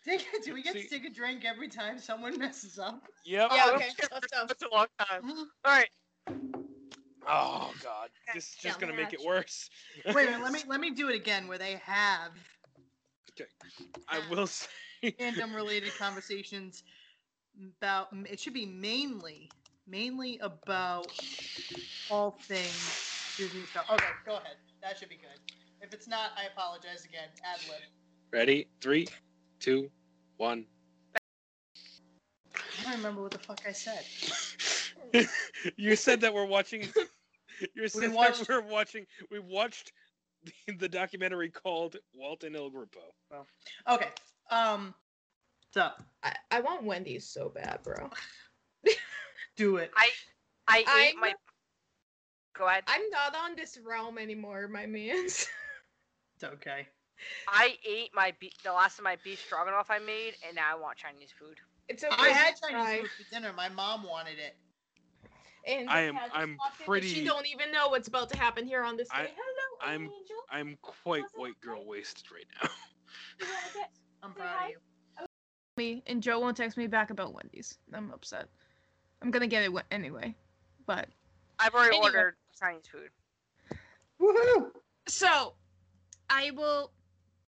[0.44, 3.02] Do we get See- to take a drink every time someone messes up?
[3.24, 3.50] Yep.
[3.54, 4.46] Yeah, Oh, okay, let's go.
[4.46, 5.22] That's a long time.
[5.22, 5.42] Mm-hmm.
[5.64, 5.88] All right.
[7.28, 9.26] Oh God, this is just Yeah, gonna make it match.
[9.26, 9.70] worse.
[10.14, 10.42] Wait a minute.
[10.42, 12.32] Let me let me do it again where they have
[13.32, 13.48] Okay,
[14.08, 15.16] I uh, will say.
[15.20, 16.82] fandom related conversations
[17.78, 18.08] about.
[18.30, 19.50] It should be mainly
[19.86, 21.12] mainly about
[22.10, 23.86] all things Disney stuff.
[23.90, 24.56] Okay, go ahead.
[24.82, 25.38] That should be good.
[25.82, 27.28] If it's not, I apologize again.
[27.44, 27.80] Ad lib.
[28.32, 28.68] Ready?
[28.80, 29.08] Three,
[29.58, 29.90] two,
[30.36, 30.64] one.
[31.16, 34.04] I don't remember what the fuck I said.
[35.76, 36.88] you said that we're watching.
[37.74, 39.04] You said that watched- we're watching.
[39.30, 39.92] We watched
[40.44, 43.02] the, the documentary called Walt and El Grupo.
[43.86, 44.08] Okay.
[44.50, 44.94] Um.
[45.74, 45.90] So
[46.22, 48.08] I, I want Wendy's so bad, bro.
[49.56, 49.90] do it.
[49.94, 50.08] I
[50.68, 51.34] I ate I'm- my.
[52.60, 52.84] Go ahead.
[52.88, 55.46] I'm not on this realm anymore, my mans.
[56.36, 56.86] It's okay.
[57.48, 60.74] I ate my be- the last of my beef stroganoff I made, and now I
[60.80, 61.58] want Chinese food.
[61.88, 62.14] It's okay.
[62.18, 62.98] I had Chinese try.
[63.00, 63.52] food for dinner.
[63.54, 64.56] My mom wanted it.
[65.66, 68.82] And I am- I'm popped pretty- She don't even know what's about to happen here
[68.82, 69.14] on this day.
[69.16, 70.36] I- Hello, I'm- Angel.
[70.50, 71.88] I'm quite Was white girl okay?
[71.88, 72.70] wasted right now.
[73.40, 73.88] You wanna
[74.22, 74.78] I'm proud of you.
[75.20, 75.26] Oh.
[75.76, 77.76] Me and Joe won't text me back about Wendy's.
[77.92, 78.48] I'm upset.
[79.20, 80.34] I'm gonna get it anyway.
[80.86, 81.08] But
[81.58, 82.06] I've already Anyway.
[82.06, 83.10] ordered Chinese food.
[84.20, 84.70] Woohoo!
[85.08, 85.54] so
[86.28, 86.92] I will